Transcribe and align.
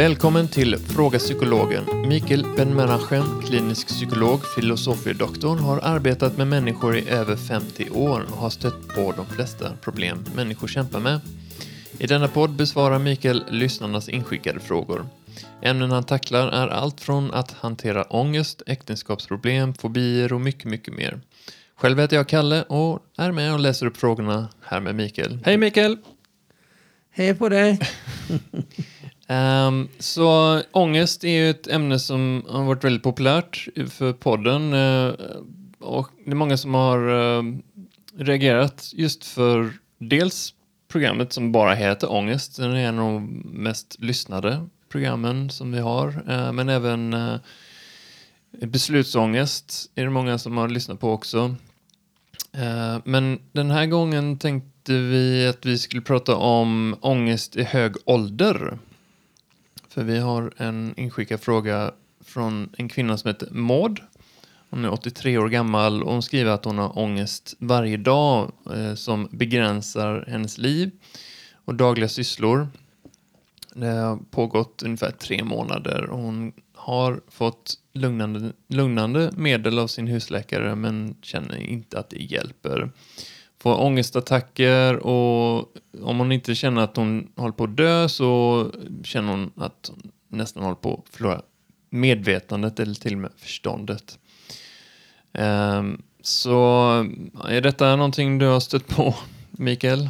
Välkommen 0.00 0.48
till 0.48 0.76
Fråga 0.76 1.18
Psykologen. 1.18 2.08
Mikael 2.08 2.46
Ben-Menachem, 2.56 3.42
klinisk 3.42 3.86
psykolog, 3.88 4.40
filosofiedoktor, 4.44 5.56
har 5.56 5.80
arbetat 5.82 6.36
med 6.36 6.46
människor 6.46 6.96
i 6.96 7.08
över 7.08 7.36
50 7.36 7.90
år 7.90 8.26
och 8.30 8.36
har 8.36 8.50
stött 8.50 8.88
på 8.88 9.12
de 9.16 9.26
flesta 9.26 9.76
problem 9.80 10.24
människor 10.36 10.68
kämpar 10.68 11.00
med. 11.00 11.20
I 11.98 12.06
denna 12.06 12.28
podd 12.28 12.50
besvarar 12.50 12.98
Mikael 12.98 13.44
lyssnarnas 13.50 14.08
inskickade 14.08 14.60
frågor. 14.60 15.06
Ämnen 15.62 15.90
han 15.90 16.04
tacklar 16.04 16.48
är 16.48 16.68
allt 16.68 17.00
från 17.00 17.34
att 17.34 17.52
hantera 17.52 18.02
ångest, 18.02 18.62
äktenskapsproblem, 18.66 19.74
fobier 19.74 20.32
och 20.32 20.40
mycket, 20.40 20.64
mycket 20.64 20.94
mer. 20.94 21.20
Själv 21.76 21.98
heter 21.98 22.16
jag 22.16 22.28
Kalle 22.28 22.62
och 22.62 23.02
är 23.16 23.32
med 23.32 23.52
och 23.52 23.60
läser 23.60 23.86
upp 23.86 23.96
frågorna 23.96 24.48
här 24.62 24.80
med 24.80 24.94
Mikael. 24.94 25.38
Hej 25.44 25.56
Mikael! 25.56 25.98
Hej 27.10 27.34
på 27.34 27.48
dig! 27.48 27.78
Um, 29.30 29.88
så 29.98 30.60
ångest 30.72 31.24
är 31.24 31.28
ju 31.28 31.50
ett 31.50 31.66
ämne 31.66 31.98
som 31.98 32.44
har 32.48 32.64
varit 32.64 32.84
väldigt 32.84 33.02
populärt 33.02 33.68
för 33.90 34.12
podden. 34.12 34.72
Uh, 34.74 35.14
och 35.78 36.08
det 36.24 36.30
är 36.30 36.34
många 36.34 36.56
som 36.56 36.74
har 36.74 37.08
uh, 37.08 37.58
reagerat 38.16 38.90
just 38.94 39.24
för 39.24 39.72
dels 39.98 40.54
programmet 40.88 41.32
som 41.32 41.52
bara 41.52 41.74
heter 41.74 42.12
Ångest. 42.12 42.56
Den 42.56 42.70
är 42.70 42.88
en 42.88 42.98
av 42.98 43.12
de 43.12 43.42
mest 43.44 43.96
lyssnade 44.00 44.66
programmen 44.88 45.50
som 45.50 45.72
vi 45.72 45.78
har. 45.78 46.08
Uh, 46.08 46.52
men 46.52 46.68
även 46.68 47.16
Beslutsångest 48.62 49.90
är 49.94 50.04
det 50.04 50.10
många 50.10 50.38
som 50.38 50.56
har 50.56 50.68
lyssnat 50.68 51.00
på 51.00 51.12
också. 51.12 51.54
men 53.04 53.40
den 53.52 53.70
här 53.70 53.86
gången 53.86 54.38
tänkte 54.38 54.92
vi 54.92 55.46
att 55.46 55.66
vi 55.66 55.78
skulle 55.78 56.02
prata 56.02 56.36
om 56.36 56.96
ångest 57.00 57.56
i 57.56 57.62
hög 57.62 57.94
ålder. 58.04 58.78
För 59.90 60.04
vi 60.04 60.18
har 60.18 60.52
en 60.56 60.94
inskickad 60.96 61.40
fråga 61.40 61.92
från 62.24 62.74
en 62.78 62.88
kvinna 62.88 63.18
som 63.18 63.28
heter 63.28 63.48
Maud. 63.50 64.00
Hon 64.70 64.84
är 64.84 64.90
83 64.90 65.38
år 65.38 65.48
gammal 65.48 66.02
och 66.02 66.12
hon 66.12 66.22
skriver 66.22 66.50
att 66.50 66.64
hon 66.64 66.78
har 66.78 66.98
ångest 66.98 67.54
varje 67.58 67.96
dag 67.96 68.52
eh, 68.76 68.94
som 68.94 69.28
begränsar 69.30 70.24
hennes 70.28 70.58
liv 70.58 70.90
och 71.64 71.74
dagliga 71.74 72.08
sysslor. 72.08 72.68
Det 73.74 73.86
har 73.86 74.16
pågått 74.30 74.82
ungefär 74.82 75.10
tre 75.10 75.44
månader 75.44 76.10
och 76.10 76.18
hon 76.18 76.52
har 76.74 77.20
fått 77.28 77.74
lugnande, 77.92 78.52
lugnande 78.68 79.30
medel 79.36 79.78
av 79.78 79.86
sin 79.86 80.06
husläkare 80.06 80.74
men 80.74 81.16
känner 81.22 81.56
inte 81.56 81.98
att 81.98 82.10
det 82.10 82.22
hjälper 82.22 82.90
får 83.60 83.80
ångestattacker 83.80 84.96
och 84.96 85.72
om 86.02 86.18
hon 86.18 86.32
inte 86.32 86.54
känner 86.54 86.82
att 86.82 86.96
hon 86.96 87.32
håller 87.36 87.52
på 87.52 87.64
att 87.64 87.76
dö 87.76 88.08
så 88.08 88.66
känner 89.04 89.30
hon 89.30 89.50
att 89.56 89.90
hon 89.90 90.12
nästan 90.28 90.62
håller 90.62 90.76
på 90.76 91.02
att 91.06 91.16
förlora 91.16 91.42
medvetandet 91.90 92.80
eller 92.80 92.94
till 92.94 93.12
och 93.12 93.18
med 93.18 93.30
förståndet. 93.36 94.18
Um, 95.32 96.02
så 96.22 96.90
är 97.48 97.60
detta 97.60 97.96
någonting 97.96 98.38
du 98.38 98.46
har 98.46 98.60
stött 98.60 98.88
på, 98.88 99.14
Mikael? 99.50 100.08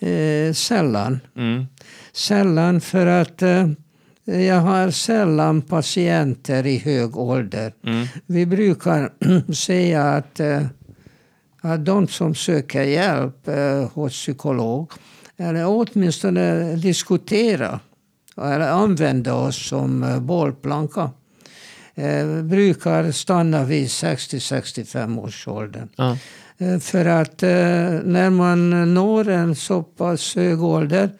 Eh, 0.00 0.52
sällan. 0.52 1.20
Mm. 1.36 1.66
Sällan 2.12 2.80
för 2.80 3.06
att 3.06 3.42
eh, 3.42 3.68
jag 4.24 4.60
har 4.60 4.90
sällan 4.90 5.62
patienter 5.62 6.66
i 6.66 6.78
hög 6.78 7.16
ålder. 7.16 7.74
Mm. 7.86 8.06
Vi 8.26 8.46
brukar 8.46 9.12
säga 9.52 10.02
att 10.02 10.40
eh, 10.40 10.62
att 11.66 11.84
de 11.84 12.08
som 12.08 12.34
söker 12.34 12.82
hjälp 12.82 13.48
eh, 13.48 13.88
hos 13.92 14.12
psykolog, 14.12 14.92
eller 15.36 15.64
åtminstone 15.66 16.76
diskutera 16.76 17.80
eller 18.36 18.68
använda 18.68 19.34
oss 19.34 19.68
som 19.68 20.02
eh, 20.02 20.20
bollplanka, 20.20 21.10
eh, 21.94 22.42
brukar 22.42 23.10
stanna 23.12 23.64
vid 23.64 23.86
60-65 23.86 25.20
års 25.20 25.48
ålder. 25.48 25.88
Ja. 25.96 26.18
Eh, 26.58 26.78
för 26.78 27.06
att 27.06 27.42
eh, 27.42 27.48
när 28.04 28.30
man 28.30 28.94
når 28.94 29.28
en 29.28 29.54
så 29.54 29.82
pass 29.82 30.36
hög 30.36 30.62
ålder, 30.62 31.10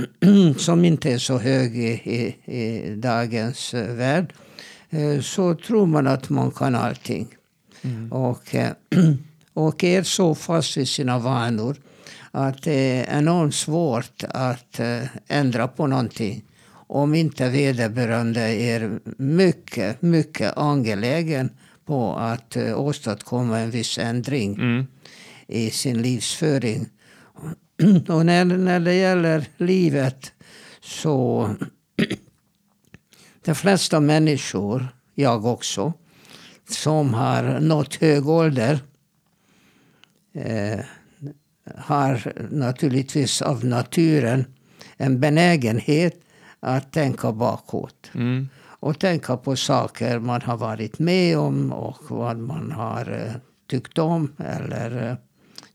som 0.58 0.84
inte 0.84 1.12
är 1.12 1.18
så 1.18 1.38
hög 1.38 1.76
i, 1.76 1.88
i, 2.04 2.36
i 2.56 2.94
dagens 2.94 3.74
eh, 3.74 3.94
värld, 3.94 4.32
så 5.22 5.54
tror 5.54 5.86
man 5.86 6.06
att 6.06 6.28
man 6.28 6.50
kan 6.50 6.74
allting. 6.74 7.28
Mm. 7.82 8.12
Och 8.12 8.54
och 9.56 9.84
är 9.84 10.02
så 10.02 10.34
fast 10.34 10.76
vid 10.76 10.88
sina 10.88 11.18
vanor 11.18 11.76
att 12.30 12.62
det 12.62 12.72
är 12.72 13.18
enormt 13.18 13.54
svårt 13.54 14.24
att 14.28 14.80
eh, 14.80 15.02
ändra 15.28 15.68
på 15.68 15.86
någonting 15.86 16.44
om 16.68 17.14
inte 17.14 17.48
vederbörande 17.48 18.40
är 18.40 19.00
mycket, 19.16 20.02
mycket 20.02 20.56
angelägen 20.56 21.50
på 21.86 22.14
att 22.16 22.56
eh, 22.56 22.80
åstadkomma 22.80 23.58
en 23.58 23.70
viss 23.70 23.98
ändring 23.98 24.54
mm. 24.54 24.86
i 25.46 25.70
sin 25.70 26.02
livsföring. 26.02 26.88
Och 28.08 28.26
när, 28.26 28.44
när 28.44 28.80
det 28.80 28.94
gäller 28.94 29.44
livet 29.56 30.32
så 30.80 31.50
de 33.44 33.54
flesta 33.54 34.00
människor, 34.00 34.88
jag 35.14 35.44
också, 35.44 35.92
som 36.68 37.14
har 37.14 37.60
nått 37.60 37.94
hög 37.94 38.28
ålder 38.28 38.80
eh, 40.36 40.80
har 41.76 42.32
naturligtvis 42.50 43.42
av 43.42 43.64
naturen 43.64 44.44
en 44.96 45.20
benägenhet 45.20 46.20
att 46.60 46.92
tänka 46.92 47.32
bakåt. 47.32 48.10
Mm. 48.14 48.48
Och 48.80 48.98
tänka 48.98 49.36
på 49.36 49.56
saker 49.56 50.18
man 50.18 50.42
har 50.42 50.56
varit 50.56 50.98
med 50.98 51.38
om 51.38 51.72
och 51.72 52.02
vad 52.08 52.38
man 52.38 52.72
har 52.72 53.12
eh, 53.12 53.32
tyckt 53.70 53.98
om 53.98 54.32
eller 54.38 55.10
eh, 55.10 55.16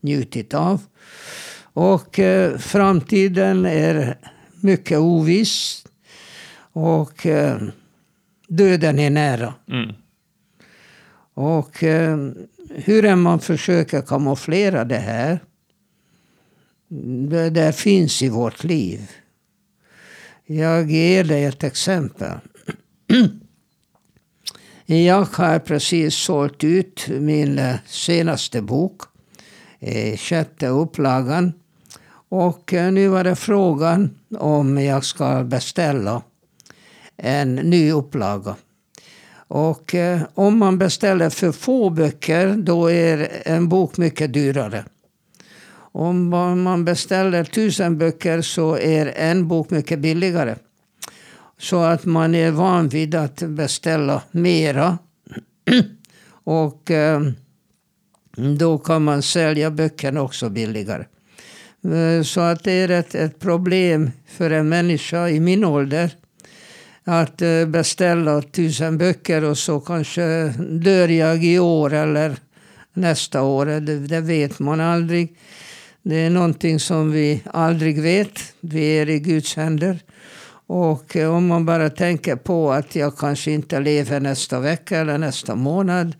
njutit 0.00 0.54
av. 0.54 0.80
Och 1.62 2.18
eh, 2.18 2.58
framtiden 2.58 3.66
är 3.66 4.18
mycket 4.60 4.98
oviss. 4.98 5.84
Och 6.72 7.26
eh, 7.26 7.62
döden 8.48 8.98
är 8.98 9.10
nära. 9.10 9.54
Mm. 9.68 9.94
Och 11.34 11.84
eh, 11.84 12.18
hur 12.70 13.04
än 13.04 13.22
man 13.22 13.40
försöker 13.40 14.02
kamouflera 14.02 14.84
det 14.84 14.98
här, 14.98 15.40
det, 17.28 17.50
där 17.50 17.72
finns 17.72 18.22
i 18.22 18.28
vårt 18.28 18.64
liv. 18.64 19.10
Jag 20.46 20.90
ger 20.90 21.24
dig 21.24 21.44
ett 21.44 21.64
exempel. 21.64 22.38
Jag 24.86 25.24
har 25.24 25.58
precis 25.58 26.14
sålt 26.14 26.64
ut 26.64 27.08
min 27.08 27.58
eh, 27.58 27.76
senaste 27.86 28.62
bok, 28.62 29.02
eh, 29.80 30.16
sjätte 30.16 30.68
upplagan. 30.68 31.52
Och 32.28 32.74
eh, 32.74 32.92
nu 32.92 33.08
var 33.08 33.24
det 33.24 33.36
frågan 33.36 34.18
om 34.38 34.78
jag 34.78 35.04
ska 35.04 35.44
beställa 35.44 36.22
en 37.16 37.54
ny 37.54 37.92
upplaga. 37.92 38.56
Och 39.54 39.94
eh, 39.94 40.22
om 40.34 40.58
man 40.58 40.78
beställer 40.78 41.30
för 41.30 41.52
få 41.52 41.90
böcker 41.90 42.56
då 42.56 42.90
är 42.90 43.42
en 43.44 43.68
bok 43.68 43.96
mycket 43.96 44.32
dyrare. 44.32 44.84
Om 45.92 46.28
man 46.62 46.84
beställer 46.84 47.44
tusen 47.44 47.98
böcker 47.98 48.42
så 48.42 48.76
är 48.76 49.12
en 49.16 49.48
bok 49.48 49.70
mycket 49.70 49.98
billigare. 49.98 50.56
Så 51.58 51.82
att 51.82 52.04
man 52.04 52.34
är 52.34 52.50
van 52.50 52.88
vid 52.88 53.14
att 53.14 53.42
beställa 53.42 54.22
mera. 54.30 54.98
Och 56.44 56.90
eh, 56.90 57.20
då 58.58 58.78
kan 58.78 59.04
man 59.04 59.22
sälja 59.22 59.70
böckerna 59.70 60.22
också 60.22 60.48
billigare. 60.48 61.04
Eh, 61.84 62.22
så 62.22 62.40
att 62.40 62.64
det 62.64 62.72
är 62.72 62.90
ett, 62.90 63.14
ett 63.14 63.40
problem 63.40 64.10
för 64.26 64.50
en 64.50 64.68
människa 64.68 65.28
i 65.28 65.40
min 65.40 65.64
ålder 65.64 66.10
att 67.04 67.42
eh, 67.42 67.66
beställa 67.66 68.42
tusen 68.42 68.98
böcker 68.98 69.44
och 69.44 69.58
så 69.58 69.80
kanske 69.80 70.48
dör 70.58 71.08
jag 71.08 71.44
i 71.44 71.58
år 71.58 71.92
eller 71.92 72.36
nästa 72.94 73.42
år. 73.42 73.66
Det, 73.66 73.98
det, 73.98 74.20
vet 74.20 74.58
man 74.58 74.80
aldrig. 74.80 75.36
Det 76.02 76.16
är 76.16 76.30
någonting 76.30 76.80
som 76.80 77.12
vi 77.12 77.42
aldrig 77.52 78.02
vet. 78.02 78.38
Vi 78.60 78.98
är 78.98 79.10
i 79.10 79.18
Guds 79.18 79.56
händer. 79.56 79.98
Och 80.66 81.16
eh, 81.16 81.34
om 81.34 81.46
man 81.46 81.66
bara 81.66 81.90
tänker 81.90 82.36
på 82.36 82.72
att 82.72 82.94
jag 82.94 83.18
kanske 83.18 83.50
inte 83.50 83.80
lever 83.80 84.20
nästa 84.20 84.60
vecka 84.60 84.98
eller 84.98 85.18
nästa 85.18 85.54
månad. 85.54 86.14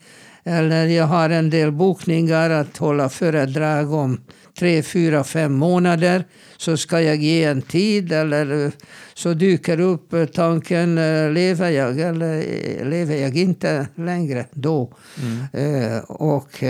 Eller 0.44 0.86
jag 0.86 1.06
har 1.06 1.30
en 1.30 1.50
del 1.50 1.72
bokningar 1.72 2.50
att 2.50 2.76
hålla 2.76 3.08
föredrag 3.08 3.92
om 3.92 4.20
tre, 4.58 4.82
fyra, 4.82 5.24
fem 5.24 5.52
månader 5.52 6.24
så 6.56 6.76
ska 6.76 7.00
jag 7.00 7.16
ge 7.16 7.44
en 7.44 7.62
tid 7.62 8.12
eller 8.12 8.64
eh, 8.64 8.72
så 9.14 9.34
dyker 9.34 9.80
upp 9.80 10.12
eh, 10.12 10.24
tanken, 10.24 10.98
eh, 10.98 11.30
lever 11.30 11.70
jag 11.70 12.00
eller 12.00 12.44
lever 12.84 13.16
jag 13.16 13.36
inte 13.36 13.86
längre 13.94 14.46
då? 14.52 14.94
Mm. 15.22 16.00
och 16.08 16.64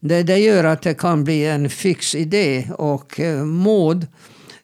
det, 0.00 0.22
det 0.22 0.38
gör 0.38 0.64
att 0.64 0.82
det 0.82 0.94
kan 0.94 1.24
bli 1.24 1.46
en 1.46 1.70
fix 1.70 2.14
idé 2.14 2.70
och 2.78 3.20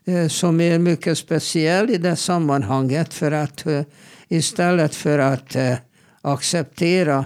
eh, 0.08 0.28
som 0.28 0.60
är 0.60 0.78
mycket 0.78 1.18
speciell 1.18 1.90
i 1.90 1.96
det 1.98 2.16
sammanhanget. 2.16 3.14
För 3.14 3.32
att 3.32 3.66
eh, 3.66 3.82
istället 4.28 4.94
för 4.94 5.18
att 5.18 5.56
eh, 5.56 5.74
acceptera 6.22 7.24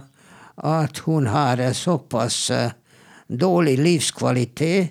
att 0.55 0.99
hon 0.99 1.27
har 1.27 1.73
så 1.73 1.99
pass 1.99 2.53
dålig 3.39 3.79
livskvalitet. 3.79 4.91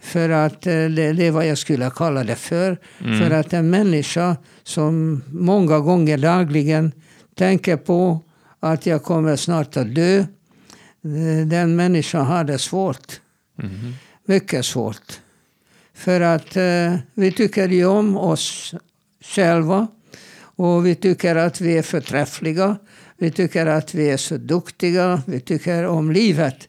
För 0.00 0.30
att 0.30 0.62
det, 0.62 0.88
det 0.88 1.26
är 1.26 1.30
vad 1.30 1.46
jag 1.46 1.58
skulle 1.58 1.90
kalla 1.90 2.24
det 2.24 2.36
för. 2.36 2.78
Mm. 3.00 3.18
För 3.18 3.30
att 3.30 3.52
en 3.52 3.70
människa 3.70 4.36
som 4.62 5.22
många 5.30 5.78
gånger 5.78 6.18
dagligen 6.18 6.92
tänker 7.34 7.76
på 7.76 8.20
att 8.60 8.86
jag 8.86 9.02
kommer 9.02 9.36
snart 9.36 9.76
att 9.76 9.94
dö. 9.94 10.24
Den 11.46 11.76
människan 11.76 12.26
har 12.26 12.44
det 12.44 12.58
svårt. 12.58 13.20
Mm. 13.62 13.94
Mycket 14.24 14.64
svårt. 14.64 15.20
För 15.94 16.20
att 16.20 16.56
eh, 16.56 16.94
vi 17.14 17.32
tycker 17.32 17.68
ju 17.68 17.86
om 17.86 18.16
oss 18.16 18.74
själva. 19.20 19.86
Och 20.34 20.86
vi 20.86 20.94
tycker 20.94 21.36
att 21.36 21.60
vi 21.60 21.78
är 21.78 21.82
förträffliga. 21.82 22.76
Vi 23.18 23.30
tycker 23.30 23.66
att 23.66 23.94
vi 23.94 24.10
är 24.10 24.16
så 24.16 24.36
duktiga. 24.36 25.22
Vi 25.26 25.40
tycker 25.40 25.86
om 25.86 26.12
livet. 26.12 26.68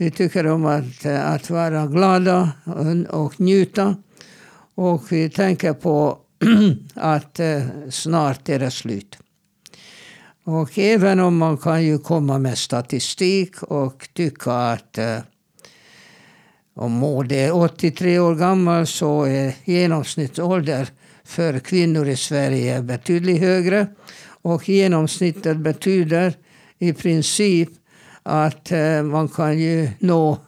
Vi 0.00 0.10
tycker 0.10 0.46
om 0.46 0.66
att, 0.66 1.04
eh, 1.04 1.30
att 1.32 1.50
vara 1.50 1.86
glada 1.86 2.52
och, 2.64 3.24
och 3.24 3.40
njuta. 3.40 3.96
Och 4.74 5.12
vi 5.12 5.30
tänker 5.30 5.72
på 5.72 6.18
att 6.94 7.40
eh, 7.40 7.62
snart 7.90 8.48
är 8.48 8.58
det 8.58 8.70
slut. 8.70 9.18
Och 10.44 10.78
även 10.78 11.20
om 11.20 11.36
man 11.36 11.58
kan 11.58 11.84
ju 11.84 11.98
komma 11.98 12.38
med 12.38 12.58
statistik 12.58 13.62
och 13.62 14.08
tycka 14.12 14.52
att 14.52 14.98
eh, 14.98 15.18
om 16.74 16.92
Maud 16.92 17.32
är 17.32 17.54
83 17.54 18.18
år 18.18 18.34
gammal 18.34 18.86
så 18.86 19.24
är 19.24 19.54
genomsnittsålder 19.64 20.88
för 21.24 21.58
kvinnor 21.58 22.08
i 22.08 22.16
Sverige 22.16 22.82
betydligt 22.82 23.40
högre. 23.40 23.86
Och 24.42 24.68
genomsnittet 24.68 25.56
betyder 25.56 26.34
i 26.78 26.92
princip 26.92 27.70
att 28.22 28.72
eh, 28.72 29.02
man 29.02 29.28
kan 29.28 29.58
ju 29.58 29.88
nå 29.98 30.38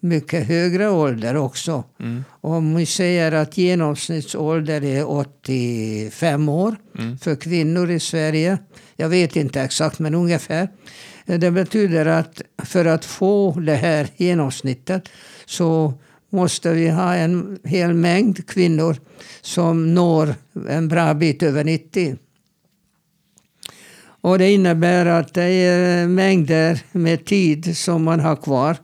mycket 0.00 0.46
högre 0.46 0.88
ålder 0.90 1.36
också. 1.36 1.84
Mm. 2.00 2.24
Om 2.40 2.74
vi 2.74 2.86
säger 2.86 3.32
att 3.32 3.58
genomsnittsålder 3.58 4.84
är 4.84 5.10
85 5.10 6.48
år 6.48 6.76
mm. 6.98 7.18
för 7.18 7.36
kvinnor 7.36 7.90
i 7.90 8.00
Sverige. 8.00 8.58
Jag 8.96 9.08
vet 9.08 9.36
inte 9.36 9.60
exakt, 9.60 9.98
men 9.98 10.14
ungefär. 10.14 10.68
Det 11.26 11.50
betyder 11.50 12.06
att 12.06 12.42
för 12.64 12.84
att 12.84 13.04
få 13.04 13.52
det 13.60 13.74
här 13.74 14.08
genomsnittet 14.16 15.08
så 15.46 15.94
måste 16.30 16.72
vi 16.72 16.88
ha 16.88 17.14
en 17.14 17.58
hel 17.64 17.94
mängd 17.94 18.46
kvinnor 18.46 18.96
som 19.40 19.94
når 19.94 20.34
en 20.68 20.88
bra 20.88 21.14
bit 21.14 21.42
över 21.42 21.64
90. 21.64 22.16
Och 24.26 24.38
det 24.38 24.50
innebär 24.50 25.06
att 25.06 25.34
det 25.34 25.42
är 25.44 26.06
mängder 26.06 26.80
med 26.92 27.24
tid 27.24 27.76
som 27.76 28.04
man 28.04 28.20
har 28.20 28.36
kvar 28.36 28.76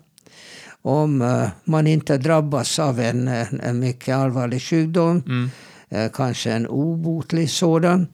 om 0.82 1.22
eh, 1.22 1.48
man 1.64 1.86
inte 1.86 2.18
drabbas 2.18 2.78
av 2.78 3.00
en, 3.00 3.28
en 3.62 3.78
mycket 3.78 4.16
allvarlig 4.16 4.62
sjukdom. 4.62 5.22
Mm. 5.26 5.50
Eh, 5.88 6.10
kanske 6.12 6.52
en 6.52 6.66
obotlig 6.66 7.50
sådan. 7.50 8.06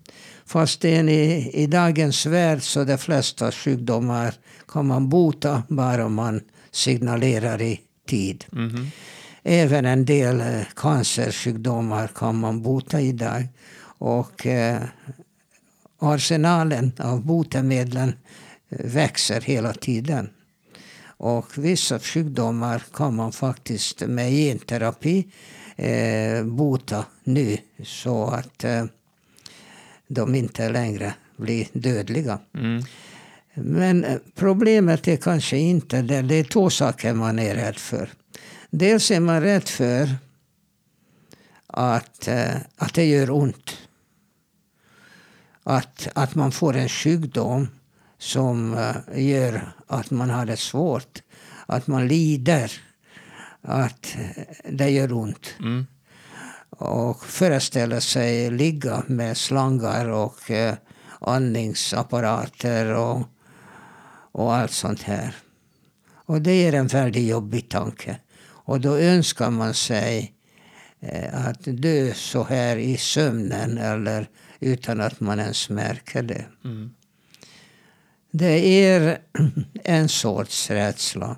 Fast 0.47 0.85
i, 0.85 1.51
i 1.55 1.67
dagens 1.67 2.27
värld 2.27 2.63
så 2.63 2.85
de 2.85 2.99
flesta 2.99 3.53
sjukdomar 3.53 4.35
kan 4.69 4.87
man 4.87 5.09
bota 5.09 5.63
bara 5.69 6.09
man 6.09 6.41
signalerar 6.71 7.63
i 7.63 7.81
tid. 8.07 8.45
Mm. 8.53 8.87
Även 9.43 9.85
en 9.85 10.05
del 10.05 10.41
eh, 10.41 10.63
cancersjukdomar 10.77 12.07
kan 12.07 12.39
man 12.39 12.63
bota 12.63 13.01
idag. 13.01 13.49
Och 13.99 14.47
eh, 14.47 14.83
arsenalen 15.99 16.93
av 16.99 17.25
botemedlen 17.25 18.13
växer 18.69 19.41
hela 19.41 19.73
tiden. 19.73 20.31
Och 21.07 21.59
vissa 21.59 21.99
sjukdomar 21.99 22.83
kan 22.93 23.15
man 23.15 23.33
faktiskt 23.33 24.01
med 24.01 24.31
genterapi 24.31 25.27
eh, 25.77 26.45
bota 26.45 27.05
nu 27.25 27.59
så 27.85 28.25
att 28.27 28.65
eh, 28.65 28.85
de 30.09 30.35
inte 30.35 30.69
längre 30.69 31.15
blir 31.37 31.67
dödliga. 31.73 32.39
Mm. 32.55 32.83
Men 33.55 34.05
eh, 34.05 34.19
problemet 34.35 35.09
är 35.09 35.17
kanske 35.17 35.57
inte 35.57 36.03
det. 36.03 36.23
Det 36.23 36.35
är 36.35 36.45
två 36.45 36.71
saker 36.71 37.15
man 37.15 37.39
är 37.39 37.55
rädd 37.55 37.77
för. 37.77 38.11
Dels 38.71 39.11
är 39.11 39.21
man 39.21 39.43
rädd 39.43 39.69
för 39.69 40.09
att, 41.67 42.29
eh, 42.29 42.57
att 42.77 42.95
det 42.95 43.05
gör 43.05 43.31
ont. 43.31 43.68
Att, 45.69 46.09
att 46.15 46.35
man 46.35 46.53
får 46.53 46.77
en 46.77 46.89
sjukdom 46.89 47.69
som 48.19 48.75
eh, 48.75 49.29
gör 49.29 49.73
att 49.87 50.11
man 50.11 50.31
har 50.31 50.47
det 50.47 50.57
svårt. 50.57 51.23
Att 51.67 51.87
man 51.87 52.09
lider. 52.09 52.73
Att 53.63 54.17
det 54.69 54.91
gör 54.91 55.13
ont. 55.13 55.55
Mm. 55.61 55.87
Och 56.71 57.25
föreställa 57.25 58.01
sig 58.01 58.51
ligga 58.51 59.03
med 59.07 59.37
slangar 59.37 60.09
och 60.09 60.51
eh, 60.51 60.75
andningsapparater 61.21 62.95
och, 62.95 63.23
och 64.33 64.55
allt 64.55 64.73
sånt 64.73 65.03
här. 65.03 65.35
Och 66.13 66.43
det 66.43 66.67
är 66.67 66.73
en 66.73 66.87
väldigt 66.87 67.29
jobbig 67.29 67.69
tanke. 67.69 68.19
Och 68.41 68.81
då 68.81 68.97
önskar 68.97 69.51
man 69.51 69.75
sig 69.75 70.35
eh, 71.01 71.47
att 71.49 71.61
dö 71.63 72.15
så 72.15 72.45
här 72.45 72.77
i 72.77 72.97
sömnen 72.97 73.79
eller 73.79 74.29
utan 74.61 75.01
att 75.01 75.21
man 75.21 75.41
ens 75.41 75.69
märker 75.71 76.23
det. 76.23 76.45
Mm. 76.65 76.95
Det 78.31 78.85
är 78.85 79.19
en 79.85 80.09
sorts 80.09 80.71
rädsla. 80.71 81.37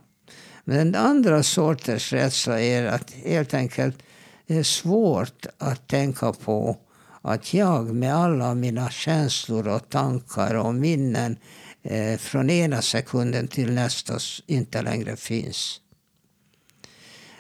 Men 0.64 0.76
den 0.76 0.94
andra 0.94 1.42
sortens 1.42 2.12
rädsla 2.12 2.60
är 2.60 2.86
att 2.86 3.10
helt 3.10 3.54
enkelt 3.54 4.02
det 4.46 4.56
är 4.56 4.62
svårt 4.62 5.46
att 5.58 5.88
tänka 5.88 6.32
på 6.32 6.76
att 7.22 7.54
jag 7.54 7.94
med 7.94 8.14
alla 8.14 8.54
mina 8.54 8.90
känslor 8.90 9.68
och 9.68 9.88
tankar 9.88 10.54
och 10.54 10.74
minnen 10.74 11.36
eh, 11.82 12.18
från 12.18 12.50
ena 12.50 12.82
sekunden 12.82 13.48
till 13.48 13.72
nästa 13.72 14.18
inte 14.46 14.82
längre 14.82 15.16
finns. 15.16 15.80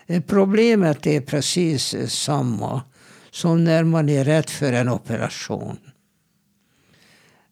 Eh, 0.06 0.22
problemet 0.22 1.06
är 1.06 1.20
precis 1.20 1.94
samma 2.08 2.82
som 3.30 3.64
när 3.64 3.84
man 3.84 4.08
är 4.08 4.24
rädd 4.24 4.50
för 4.50 4.72
en 4.72 4.88
operation. 4.88 5.78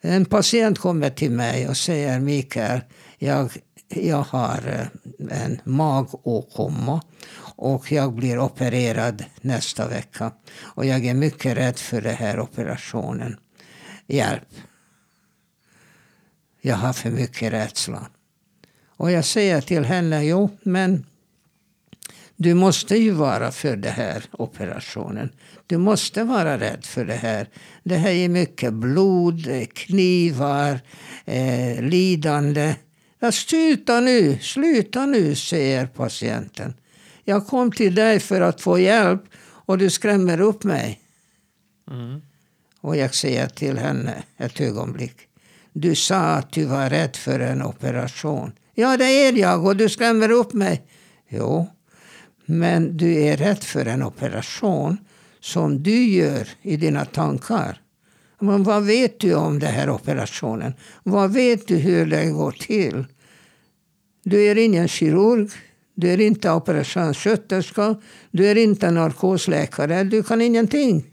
En 0.00 0.24
patient 0.24 0.78
kommer 0.78 1.10
till 1.10 1.30
mig 1.30 1.68
och 1.68 1.76
säger 1.76 2.20
Mikael, 2.20 2.80
jag, 3.18 3.50
jag 3.88 4.22
har 4.22 4.58
eh, 4.66 5.44
en 5.44 5.60
magåkomma 5.64 7.02
och 7.56 7.92
jag 7.92 8.12
blir 8.12 8.38
opererad 8.38 9.24
nästa 9.40 9.88
vecka. 9.88 10.32
Och 10.60 10.86
jag 10.86 11.06
är 11.06 11.14
mycket 11.14 11.56
rädd 11.56 11.78
för 11.78 12.00
den 12.00 12.14
här 12.14 12.40
operationen. 12.40 13.36
Hjälp. 14.06 14.48
Jag 16.60 16.76
har 16.76 16.92
för 16.92 17.10
mycket 17.10 17.52
rädsla. 17.52 18.08
Och 18.86 19.10
jag 19.10 19.24
säger 19.24 19.60
till 19.60 19.84
henne, 19.84 20.24
jo 20.24 20.50
men 20.62 21.06
du 22.40 22.54
måste 22.54 22.96
ju 22.96 23.10
vara 23.10 23.52
för 23.52 23.76
den 23.76 23.92
här 23.92 24.24
operationen. 24.32 25.30
Du 25.66 25.78
måste 25.78 26.24
vara 26.24 26.58
rädd 26.58 26.84
för 26.84 27.04
det 27.04 27.14
här. 27.14 27.48
Det 27.82 27.96
här 27.96 28.10
är 28.10 28.28
mycket 28.28 28.72
blod, 28.72 29.48
knivar, 29.72 30.80
eh, 31.24 31.82
lidande. 31.82 32.74
Ja, 33.18 33.32
sluta 33.32 34.00
nu, 34.00 34.38
sluta 34.38 35.06
nu, 35.06 35.34
säger 35.34 35.86
patienten. 35.86 36.74
Jag 37.24 37.46
kom 37.46 37.72
till 37.72 37.94
dig 37.94 38.20
för 38.20 38.40
att 38.40 38.60
få 38.60 38.78
hjälp 38.78 39.22
och 39.40 39.78
du 39.78 39.90
skrämmer 39.90 40.40
upp 40.40 40.64
mig. 40.64 41.00
Mm. 41.90 42.22
Och 42.80 42.96
jag 42.96 43.14
säger 43.14 43.48
till 43.48 43.78
henne 43.78 44.22
ett 44.36 44.60
ögonblick. 44.60 45.16
Du 45.72 45.94
sa 45.94 46.16
att 46.16 46.52
du 46.52 46.64
var 46.64 46.90
rädd 46.90 47.16
för 47.16 47.40
en 47.40 47.62
operation. 47.62 48.52
Ja, 48.74 48.96
det 48.96 49.04
är 49.04 49.32
jag 49.32 49.66
och 49.66 49.76
du 49.76 49.88
skrämmer 49.88 50.30
upp 50.30 50.52
mig. 50.52 50.82
Jo, 51.28 51.68
men 52.50 52.96
du 52.96 53.14
är 53.14 53.36
rädd 53.36 53.64
för 53.64 53.86
en 53.86 54.02
operation 54.02 54.96
som 55.40 55.82
du 55.82 56.04
gör 56.04 56.48
i 56.62 56.76
dina 56.76 57.04
tankar. 57.04 57.80
Men 58.40 58.62
vad 58.62 58.84
vet 58.84 59.20
du 59.20 59.34
om 59.34 59.58
den 59.58 59.72
här 59.72 59.90
operationen? 59.90 60.74
Vad 61.02 61.32
vet 61.32 61.68
du 61.68 61.76
hur 61.76 62.06
den 62.06 62.32
går 62.32 62.52
till? 62.52 63.04
Du 64.24 64.46
är 64.46 64.58
ingen 64.58 64.88
kirurg. 64.88 65.50
Du 65.94 66.08
är 66.08 66.20
inte 66.20 66.52
operationssköterska. 66.52 67.94
Du 68.30 68.46
är 68.46 68.56
inte 68.56 68.90
narkosläkare. 68.90 70.04
Du 70.04 70.22
kan 70.22 70.40
ingenting. 70.40 71.04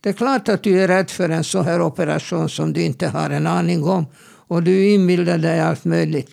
Det 0.00 0.08
är 0.08 0.12
klart 0.12 0.48
att 0.48 0.62
du 0.62 0.80
är 0.80 0.88
rädd 0.88 1.10
för 1.10 1.28
en 1.28 1.44
sån 1.44 1.64
här 1.64 1.80
operation 1.80 2.48
som 2.48 2.72
du 2.72 2.82
inte 2.82 3.08
har 3.08 3.30
en 3.30 3.46
aning 3.46 3.84
om. 3.84 4.06
Och 4.48 4.62
du 4.62 4.88
inbillar 4.88 5.38
dig 5.38 5.60
allt 5.60 5.84
möjligt. 5.84 6.30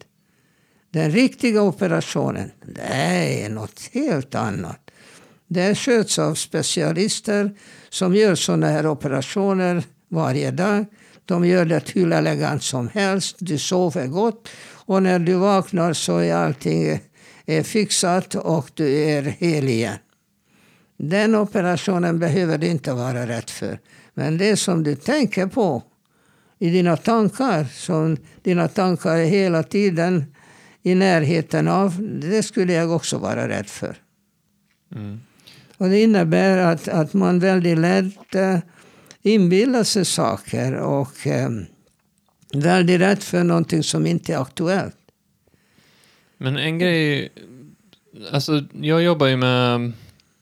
Den 0.94 1.12
riktiga 1.12 1.62
operationen, 1.62 2.52
det 2.66 2.82
är 2.82 3.50
något 3.50 3.90
helt 3.94 4.36
annat. 4.36 4.92
Det 5.48 5.76
sköts 5.76 6.20
av 6.20 6.36
specialister 6.36 7.52
som 7.90 8.16
gör 8.16 8.36
sådana 8.36 8.68
här 8.68 8.88
operationer 8.88 9.84
varje 10.10 10.52
dag. 10.52 10.86
De 11.26 11.46
gör 11.46 11.66
det 11.66 11.90
hur 11.90 12.12
elegant 12.12 12.64
som 12.64 12.88
helst. 12.88 13.36
Du 13.40 13.58
sover 13.58 14.08
gott. 14.08 14.50
Och 14.86 15.04
när 15.04 15.20
du 15.20 15.34
vaknar 15.34 15.94
så 15.94 16.18
är 16.18 16.36
allting 16.36 17.00
är 17.46 17.64
fixat 17.64 18.36
och 18.36 18.72
du 18.74 19.04
är 19.04 19.22
hel 19.22 19.70
igen. 19.70 19.98
Den 20.98 21.36
operationen 21.36 22.20
behöver 22.20 22.58
du 22.58 22.68
inte 22.68 22.94
vara 22.94 23.28
rädd 23.28 23.50
för. 23.50 23.80
Men 24.14 24.38
det 24.38 24.58
som 24.58 24.84
du 24.84 24.96
tänker 24.96 25.48
på 25.48 25.84
i 26.60 26.70
dina 26.70 26.98
tankar, 26.98 27.64
som 27.74 28.18
dina 28.42 28.68
tankar 28.68 29.16
är 29.16 29.26
hela 29.26 29.64
tiden 29.64 30.33
i 30.84 30.96
närheten 30.96 31.68
av, 31.68 31.98
det 32.22 32.44
skulle 32.44 32.74
jag 32.74 32.92
också 32.92 33.18
vara 33.18 33.48
rädd 33.48 33.68
för. 33.68 33.96
Mm. 34.96 35.22
Och 35.78 35.90
det 35.90 36.02
innebär 36.02 36.58
att, 36.58 36.88
att 36.88 37.14
man 37.14 37.40
väldigt 37.40 37.78
lätt 37.78 38.36
äh, 38.36 38.60
inbillar 39.22 39.84
sig 39.84 40.06
saker 40.06 40.74
och 40.74 41.28
äh, 41.28 41.50
väldigt 42.54 43.02
rädd 43.02 43.24
för 43.24 43.44
någonting 43.44 43.84
som 43.84 44.06
inte 44.06 44.34
är 44.34 44.42
aktuellt. 44.42 44.96
Men 46.38 46.58
en 46.58 46.80
grej, 46.80 47.30
alltså 48.32 48.64
jag 48.82 49.04
jobbar 49.04 49.28
ju 49.28 49.38
med, 49.38 49.92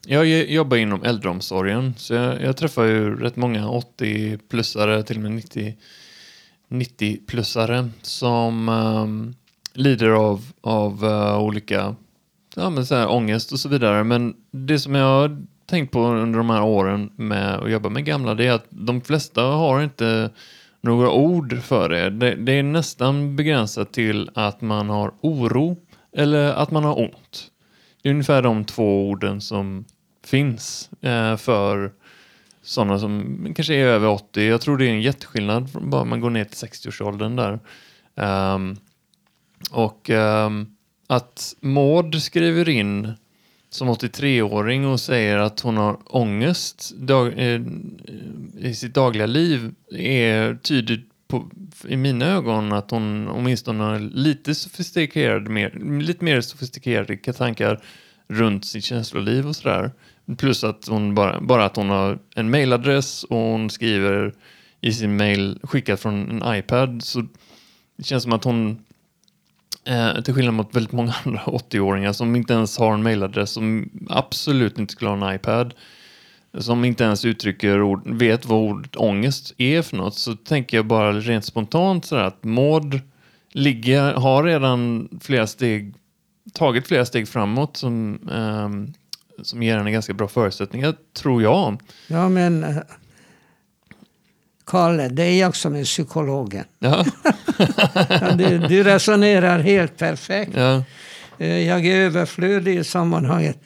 jag 0.06 0.28
jobbar 0.28 0.76
inom 0.76 1.02
äldreomsorgen, 1.02 1.94
så 1.96 2.14
jag, 2.14 2.42
jag 2.42 2.56
träffar 2.56 2.84
ju 2.84 3.16
rätt 3.16 3.36
många 3.36 3.66
80-plussare, 3.66 5.02
till 5.02 5.16
och 5.16 5.22
med 5.22 5.32
90, 5.32 5.76
90-plussare 6.68 7.90
som 8.02 8.68
um, 8.68 9.34
lider 9.72 10.08
av, 10.08 10.44
av 10.60 11.04
uh, 11.04 11.38
olika 11.38 11.94
ja, 12.56 12.70
men 12.70 12.86
så 12.86 12.94
här, 12.94 13.10
ångest 13.10 13.52
och 13.52 13.60
så 13.60 13.68
vidare. 13.68 14.04
Men 14.04 14.34
det 14.50 14.78
som 14.78 14.94
jag 14.94 15.06
har 15.06 15.42
tänkt 15.66 15.92
på 15.92 16.00
under 16.00 16.38
de 16.38 16.50
här 16.50 16.62
åren 16.62 17.10
med 17.16 17.54
att 17.54 17.70
jobba 17.70 17.88
med 17.88 18.04
gamla, 18.04 18.34
det 18.34 18.46
är 18.46 18.52
att 18.52 18.66
de 18.70 19.00
flesta 19.00 19.42
har 19.42 19.82
inte 19.82 20.30
några 20.80 21.10
ord 21.10 21.62
för 21.62 21.88
det. 21.88 22.10
Det, 22.10 22.34
det 22.34 22.52
är 22.52 22.62
nästan 22.62 23.36
begränsat 23.36 23.92
till 23.92 24.30
att 24.34 24.60
man 24.60 24.88
har 24.88 25.12
oro 25.20 25.76
eller 26.16 26.52
att 26.52 26.70
man 26.70 26.84
har 26.84 27.00
ont. 27.00 27.50
Det 28.02 28.08
är 28.08 28.12
ungefär 28.12 28.42
de 28.42 28.64
två 28.64 29.08
orden 29.08 29.40
som 29.40 29.84
finns 30.24 30.90
eh, 31.00 31.36
för 31.36 31.92
sådana 32.62 32.98
som 32.98 33.46
kanske 33.56 33.74
är 33.74 33.86
över 33.86 34.08
80. 34.08 34.42
Jag 34.42 34.60
tror 34.60 34.78
det 34.78 34.86
är 34.86 34.90
en 34.90 35.02
jätteskillnad 35.02 35.68
bara 35.80 36.04
man 36.04 36.20
går 36.20 36.30
ner 36.30 36.44
till 36.44 36.68
60-årsåldern 36.68 37.36
där. 37.36 37.58
Um, 38.54 38.76
och 39.70 40.10
um, 40.10 40.76
att 41.06 41.54
Maud 41.60 42.22
skriver 42.22 42.68
in 42.68 43.12
som 43.70 43.88
83-åring 43.88 44.86
och 44.86 45.00
säger 45.00 45.38
att 45.38 45.60
hon 45.60 45.76
har 45.76 45.98
ångest 46.04 46.92
dag, 46.96 47.32
eh, 47.36 47.60
i 48.58 48.74
sitt 48.74 48.94
dagliga 48.94 49.26
liv 49.26 49.74
är 49.98 50.54
tydligt 50.54 51.08
på, 51.28 51.50
i 51.88 51.96
mina 51.96 52.26
ögon 52.26 52.72
att 52.72 52.90
hon 52.90 53.28
åtminstone 53.28 53.84
har 53.84 53.98
lite 53.98 54.54
sofistikerade, 54.54 55.50
mer, 55.50 56.00
lite 56.00 56.24
mer 56.24 56.40
sofistikerade 56.40 57.16
tankar 57.16 57.80
runt 58.28 58.64
sitt 58.64 58.84
känsloliv 58.84 59.48
och 59.48 59.56
sådär. 59.56 59.90
Plus 60.38 60.64
att 60.64 60.86
hon 60.88 61.14
bara, 61.14 61.40
bara 61.40 61.64
att 61.64 61.76
hon 61.76 61.90
har 61.90 62.18
en 62.34 62.50
mailadress 62.50 63.24
och 63.24 63.36
hon 63.36 63.70
skriver 63.70 64.34
i 64.80 64.92
sin 64.92 65.16
mail 65.16 65.58
skickad 65.62 66.00
från 66.00 66.42
en 66.42 66.56
iPad 66.56 67.02
så 67.04 67.26
det 67.96 68.04
känns 68.04 68.22
som 68.22 68.32
att 68.32 68.44
hon 68.44 68.84
Eh, 69.84 70.20
till 70.22 70.34
skillnad 70.34 70.54
mot 70.54 70.76
väldigt 70.76 70.92
många 70.92 71.14
andra 71.24 71.40
80-åringar 71.40 72.12
som 72.12 72.36
inte 72.36 72.52
ens 72.52 72.78
har 72.78 72.94
en 72.94 73.02
mailadress, 73.02 73.50
som 73.50 73.90
absolut 74.08 74.78
inte 74.78 74.92
skulle 74.92 75.10
ha 75.10 75.28
en 75.28 75.34
iPad, 75.34 75.74
som 76.58 76.84
inte 76.84 77.04
ens 77.04 77.24
uttrycker 77.24 77.82
ord, 77.82 78.08
vet 78.10 78.46
vad 78.46 78.58
ordet 78.58 78.96
ångest 78.96 79.54
är 79.58 79.82
för 79.82 79.96
något, 79.96 80.14
så 80.14 80.36
tänker 80.36 80.76
jag 80.76 80.86
bara 80.86 81.12
rent 81.12 81.44
spontant 81.44 82.04
sådär 82.04 82.22
att 82.22 82.44
Maud 82.44 83.00
ligger, 83.52 84.12
har 84.12 84.44
redan 84.44 85.08
flera 85.20 85.46
steg, 85.46 85.94
tagit 86.52 86.86
flera 86.86 87.04
steg 87.04 87.28
framåt 87.28 87.76
som, 87.76 88.18
eh, 88.32 89.42
som 89.42 89.62
ger 89.62 89.76
henne 89.78 89.92
ganska 89.92 90.14
bra 90.14 90.28
förutsättningar, 90.28 90.94
tror 91.12 91.42
jag. 91.42 91.80
Ja, 92.06 92.28
men 92.28 92.64
eh, 92.64 92.76
Kalle, 94.66 95.08
det 95.08 95.22
är 95.22 95.40
jag 95.40 95.56
som 95.56 95.74
är 95.74 95.84
psykologen. 95.84 96.64
Ja. 96.78 97.04
du, 98.38 98.58
du, 98.58 98.82
resonerar 98.82 99.58
helt 99.58 99.98
perfekt. 99.98 100.52
Ja. 100.54 100.84
Eh, 101.38 101.68
jag 101.68 101.86
är 101.86 101.96
överflödig 101.96 102.78
i 102.78 102.84
sammanhanget. 102.84 103.58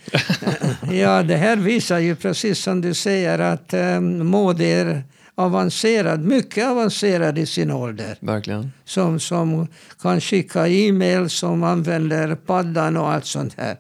ja, 0.93 1.23
det 1.23 1.37
här 1.37 1.57
visar 1.57 1.99
ju 1.99 2.17
precis 2.17 2.59
som 2.59 2.81
du 2.81 2.95
säger 2.95 3.39
att 3.39 3.75
um, 3.75 4.31
Maud 4.31 4.61
är 4.61 5.03
avancerad, 5.35 6.21
mycket 6.21 6.67
avancerad 6.67 7.39
i 7.39 7.47
sin 7.47 7.71
ålder. 7.71 8.17
Verkligen. 8.21 8.73
Som, 8.85 9.21
som 9.21 9.69
kan 10.03 10.21
skicka 10.21 10.69
e-mail, 10.69 11.31
som 11.31 11.63
använder 11.63 12.35
paddan 12.35 12.97
och 12.97 13.11
allt 13.13 13.27
sånt 13.27 13.55
här. 13.57 13.77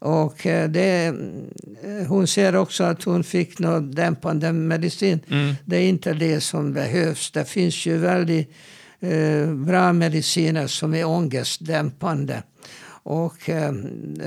Och 0.00 0.46
eh, 0.46 0.70
det, 0.70 1.06
eh, 1.82 2.06
hon 2.08 2.26
ser 2.26 2.56
också 2.56 2.84
att 2.84 3.02
hon 3.02 3.24
fick 3.24 3.58
något 3.58 3.96
dämpande 3.96 4.52
medicin. 4.52 5.20
Mm. 5.30 5.54
Det 5.64 5.76
är 5.76 5.88
inte 5.88 6.12
det 6.12 6.40
som 6.40 6.72
behövs. 6.72 7.30
Det 7.30 7.44
finns 7.44 7.86
ju 7.86 7.96
väldigt 7.96 8.50
eh, 9.00 9.54
bra 9.54 9.92
mediciner 9.92 10.66
som 10.66 10.94
är 10.94 11.04
ångestdämpande. 11.04 12.42
Och 13.02 13.48
eh, 13.48 13.72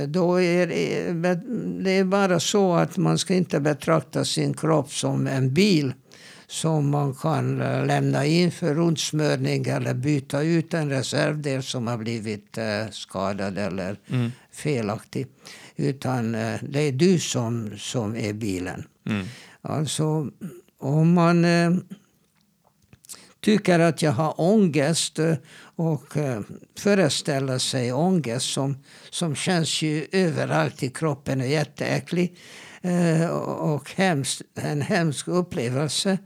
då 0.08 0.42
är 0.42 0.68
det, 0.68 1.14
det 1.84 1.92
är 1.92 2.04
bara 2.04 2.40
så 2.40 2.74
att 2.74 2.98
man 2.98 3.18
ska 3.18 3.34
inte 3.34 3.60
betrakta 3.60 4.26
sin 4.26 4.54
kropp 4.54 4.92
som 4.92 5.28
en 5.28 5.54
bil 5.54 5.94
som 6.54 6.90
man 6.90 7.14
kan 7.14 7.62
eh, 7.62 7.86
lämna 7.86 8.26
in 8.26 8.52
för 8.52 8.76
rundsmörning 8.76 9.66
eller 9.66 9.94
byta 9.94 10.42
ut 10.42 10.74
en 10.74 10.90
reservdel 10.90 11.64
som 11.64 11.88
har 11.88 11.98
blivit 11.98 12.58
eh, 12.58 12.90
skadad 12.92 13.58
eller 13.58 13.96
mm. 14.08 14.32
felaktig. 14.52 15.28
Utan 15.76 16.36
eh, 16.36 16.60
det 16.70 16.80
är 16.80 16.92
du 16.92 17.20
som, 17.20 17.78
som 17.78 18.16
är 18.16 18.34
bilen. 18.34 18.84
Mm. 19.10 19.26
Alltså, 19.62 20.28
om 20.80 21.14
man 21.14 21.46
eh, 21.46 21.72
tycker 23.40 23.80
att 23.80 24.02
jag 24.02 24.12
har 24.12 24.42
ångest 24.42 25.20
eh, 25.20 25.36
och 25.76 26.18
föreställer 26.80 27.58
sig 27.58 27.94
ångest 27.94 28.54
som, 28.54 28.78
som 29.10 29.36
känns 29.36 29.82
ju 29.82 30.08
överallt 30.12 30.84
i 30.84 30.90
kroppen 30.90 31.42
och 31.42 31.48
jätteäcklig 31.48 32.38
och 33.32 33.92
hemskt, 33.92 34.42
en 34.56 34.82
hemsk 34.82 35.28
upplevelse. 35.28 36.18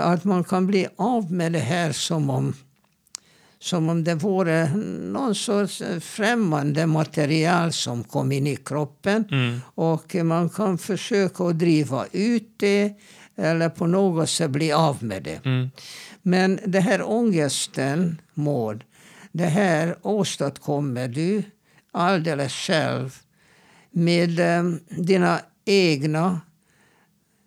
Att 0.00 0.24
man 0.24 0.44
kan 0.44 0.66
bli 0.66 0.88
av 0.96 1.32
med 1.32 1.52
det 1.52 1.58
här 1.58 1.92
som 1.92 2.30
om 2.30 2.54
som 3.62 3.88
om 3.88 4.04
det 4.04 4.14
vore 4.14 4.76
någon 4.76 5.34
sorts 5.34 5.82
främmande 6.00 6.86
material 6.86 7.72
som 7.72 8.04
kom 8.04 8.32
in 8.32 8.46
i 8.46 8.56
kroppen. 8.56 9.24
Mm. 9.30 9.60
Och 9.74 10.14
man 10.14 10.48
kan 10.48 10.78
försöka 10.78 11.44
att 11.44 11.58
driva 11.58 12.06
ut 12.12 12.54
det 12.56 12.92
eller 13.36 13.68
på 13.68 13.86
något 13.86 14.30
sätt 14.30 14.50
bli 14.50 14.72
av 14.72 15.04
med 15.04 15.22
det. 15.22 15.46
Mm. 15.46 15.70
Men 16.22 16.60
det 16.66 16.80
här 16.80 17.10
ångesten, 17.10 18.20
Maud, 18.34 18.84
det 19.32 19.46
här 19.46 19.96
åstadkommer 20.02 21.08
du 21.08 21.42
alldeles 21.92 22.52
själv 22.52 23.16
med 23.90 24.58
um, 24.60 24.80
dina 24.88 25.40
egna 25.64 26.40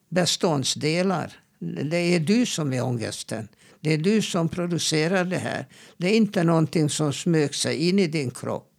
beståndsdelar. 0.09 1.33
Det 1.59 1.97
är 1.97 2.19
du 2.19 2.45
som 2.45 2.73
är 2.73 2.83
ångesten. 2.83 3.47
Det 3.83 3.93
är 3.93 3.97
du 3.97 4.21
som 4.21 4.49
producerar 4.49 5.25
det 5.25 5.37
här. 5.37 5.65
Det 5.97 6.07
är 6.07 6.17
inte 6.17 6.43
någonting 6.43 6.89
som 6.89 7.13
smög 7.13 7.55
sig 7.55 7.89
in 7.89 7.99
i 7.99 8.07
din 8.07 8.31
kropp. 8.31 8.69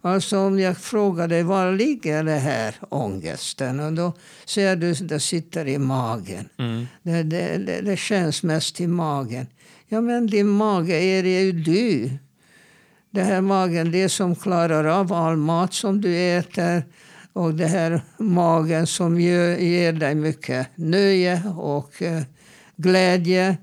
Alltså 0.00 0.38
om 0.38 0.60
jag 0.60 0.78
frågar 0.78 1.28
dig 1.28 1.42
var 1.42 1.72
ligger 1.72 2.24
det 2.24 2.38
här 2.38 2.74
ångesten? 2.88 3.80
Och 3.80 3.92
då 3.92 4.12
säger 4.44 4.76
du 4.76 4.90
att 4.90 5.08
det 5.08 5.20
sitter 5.20 5.68
i 5.68 5.78
magen. 5.78 6.48
Mm. 6.58 6.86
Det, 7.02 7.22
det, 7.22 7.58
det, 7.58 7.80
det, 7.80 7.96
känns 7.96 8.42
mest 8.42 8.80
i 8.80 8.86
magen. 8.86 9.46
Ja 9.88 10.00
men 10.00 10.26
din 10.26 10.48
mage 10.48 10.94
är 10.94 11.24
ju 11.24 11.52
du. 11.52 12.10
Det 13.10 13.22
här 13.22 13.40
magen, 13.40 13.90
det 13.90 14.08
som 14.08 14.34
klarar 14.36 14.84
av 14.84 15.12
all 15.12 15.36
mat 15.36 15.74
som 15.74 16.00
du 16.00 16.16
äter. 16.16 16.84
Och 17.32 17.54
det 17.54 17.66
här 17.66 18.02
magen 18.18 18.86
som 18.86 19.20
ger, 19.20 19.56
ger 19.56 19.92
dig 19.92 20.14
mycket 20.14 20.66
nöje 20.74 21.42
och 21.56 22.02
uh, 22.02 22.22
glädje. 22.76 23.56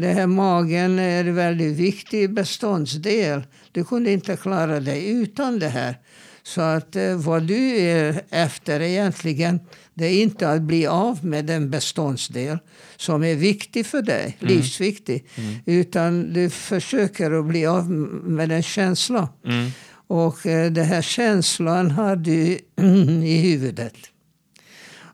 Det 0.00 0.12
här 0.12 0.26
magen 0.26 0.98
är 0.98 1.24
en 1.24 1.34
väldigt 1.34 1.76
viktig 1.76 2.34
beståndsdel. 2.34 3.42
Du 3.72 3.84
kunde 3.84 4.12
inte 4.12 4.36
klara 4.36 4.80
dig 4.80 5.10
utan 5.10 5.58
det 5.58 5.68
här. 5.68 5.98
Så 6.42 6.60
att 6.60 6.96
eh, 6.96 7.16
vad 7.16 7.42
du 7.42 7.76
är 7.76 8.22
efter 8.30 8.80
egentligen, 8.80 9.60
det 9.94 10.06
är 10.06 10.22
inte 10.22 10.50
att 10.50 10.62
bli 10.62 10.86
av 10.86 11.24
med 11.24 11.44
den 11.44 11.70
beståndsdel 11.70 12.58
som 12.96 13.24
är 13.24 13.34
viktig 13.34 13.86
för 13.86 14.02
dig, 14.02 14.36
mm. 14.40 14.54
livsviktig. 14.54 15.26
Mm. 15.34 15.54
Utan 15.66 16.32
du 16.32 16.50
försöker 16.50 17.30
att 17.30 17.44
bli 17.44 17.66
av 17.66 17.90
med 17.90 18.52
en 18.52 18.62
känsla. 18.62 19.28
Mm. 19.44 19.70
Och 20.06 20.46
eh, 20.46 20.72
den 20.72 20.84
här 20.84 21.02
känslan 21.02 21.90
har 21.90 22.16
du 22.16 22.58
i 23.24 23.36
huvudet. 23.36 23.96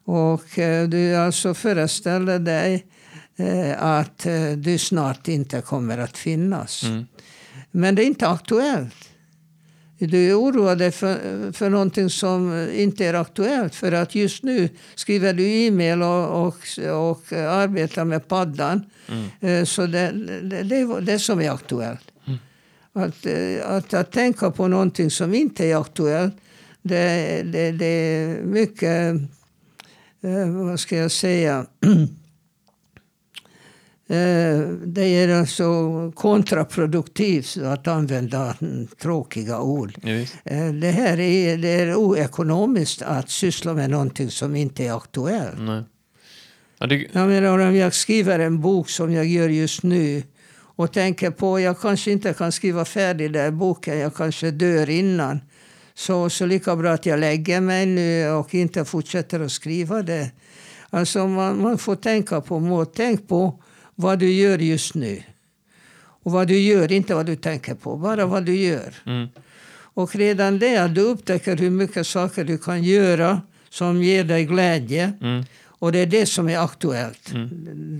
Och 0.04 0.58
eh, 0.58 0.88
du 0.88 1.16
alltså 1.16 1.54
föreställer 1.54 2.38
dig 2.38 2.86
att 3.76 4.26
eh, 4.26 4.52
du 4.56 4.78
snart 4.78 5.28
inte 5.28 5.60
kommer 5.60 5.98
att 5.98 6.18
finnas. 6.18 6.82
Mm. 6.82 7.06
Men 7.70 7.94
det 7.94 8.04
är 8.04 8.06
inte 8.06 8.28
aktuellt. 8.28 9.08
Du 9.98 10.30
är 10.30 10.40
oroad 10.40 10.94
för, 10.94 11.52
för 11.52 11.70
någonting 11.70 12.10
som 12.10 12.68
inte 12.74 13.06
är 13.06 13.14
aktuellt. 13.14 13.74
För 13.74 13.92
att 13.92 14.14
just 14.14 14.42
nu 14.42 14.68
skriver 14.94 15.32
du 15.32 15.48
e-mail 15.48 16.02
och, 16.02 16.46
och, 16.46 16.56
och 17.10 17.32
arbetar 17.32 18.04
med 18.04 18.28
paddan. 18.28 18.84
Mm. 19.40 19.66
Så 19.66 19.86
det, 19.86 20.10
det, 20.42 20.62
det 20.62 20.76
är 20.76 21.00
det 21.00 21.18
som 21.18 21.40
är 21.40 21.50
aktuellt. 21.50 22.12
Mm. 22.26 22.38
Att, 22.92 23.26
att, 23.64 23.94
att 23.94 24.12
tänka 24.12 24.50
på 24.50 24.68
någonting 24.68 25.10
som 25.10 25.34
inte 25.34 25.66
är 25.66 25.80
aktuellt, 25.80 26.34
det, 26.82 27.42
det, 27.42 27.72
det 27.72 27.86
är 27.86 28.42
mycket, 28.42 29.14
vad 30.68 30.80
ska 30.80 30.96
jag 30.96 31.10
säga, 31.10 31.66
Eh, 31.82 31.90
det 34.84 35.02
är 35.02 35.40
alltså 35.40 36.12
kontraproduktivt 36.14 37.56
att 37.56 37.88
använda 37.88 38.54
tråkiga 39.02 39.60
ord. 39.60 39.92
Eh, 40.44 40.72
det 40.72 40.90
här 40.90 41.20
är, 41.20 41.56
det 41.56 41.68
är 41.68 41.94
oekonomiskt 41.94 43.02
att 43.02 43.30
syssla 43.30 43.74
med 43.74 43.90
någonting 43.90 44.30
som 44.30 44.56
inte 44.56 44.84
är 44.84 44.96
aktuellt. 44.96 45.58
Nej. 45.58 45.82
Ja, 46.78 46.86
det... 46.86 47.06
Jag 47.12 47.28
menar, 47.28 47.58
om 47.58 47.76
jag 47.76 47.94
skriver 47.94 48.38
en 48.38 48.60
bok 48.60 48.88
som 48.88 49.12
jag 49.12 49.26
gör 49.26 49.48
just 49.48 49.82
nu 49.82 50.22
och 50.54 50.92
tänker 50.92 51.30
på 51.30 51.60
jag 51.60 51.80
kanske 51.80 52.10
inte 52.10 52.32
kan 52.32 52.52
skriva 52.52 52.84
färdig 52.84 53.32
den 53.32 53.58
boken, 53.58 53.98
jag 53.98 54.14
kanske 54.14 54.50
dör 54.50 54.90
innan. 54.90 55.40
Så, 55.94 56.30
så 56.30 56.46
lika 56.46 56.76
bra 56.76 56.92
att 56.92 57.06
jag 57.06 57.20
lägger 57.20 57.60
mig 57.60 57.86
nu 57.86 58.30
och 58.30 58.54
inte 58.54 58.84
fortsätter 58.84 59.40
att 59.40 59.52
skriva 59.52 60.02
det. 60.02 60.30
Alltså 60.90 61.26
man, 61.26 61.62
man 61.62 61.78
får 61.78 61.96
tänka 61.96 62.40
på, 62.40 62.60
må, 62.60 62.84
tänk 62.84 63.28
på 63.28 63.62
vad 63.94 64.18
du 64.18 64.32
gör 64.32 64.58
just 64.58 64.94
nu. 64.94 65.22
Och 66.24 66.32
vad 66.32 66.48
du 66.48 66.58
gör, 66.58 66.92
inte 66.92 67.14
vad 67.14 67.26
du 67.26 67.36
tänker 67.36 67.74
på, 67.74 67.96
bara 67.96 68.26
vad 68.26 68.44
du 68.44 68.56
gör. 68.56 68.94
Mm. 69.06 69.28
Och 69.94 70.16
redan 70.16 70.58
det, 70.58 70.88
du 70.88 71.00
upptäcker 71.00 71.56
hur 71.56 71.70
mycket 71.70 72.06
saker 72.06 72.44
du 72.44 72.58
kan 72.58 72.82
göra 72.82 73.40
som 73.70 74.02
ger 74.02 74.24
dig 74.24 74.44
glädje. 74.44 75.12
Mm. 75.20 75.44
Och 75.64 75.92
det 75.92 75.98
är 75.98 76.06
det 76.06 76.26
som 76.26 76.48
är 76.48 76.58
aktuellt. 76.58 77.32
Mm. 77.32 77.48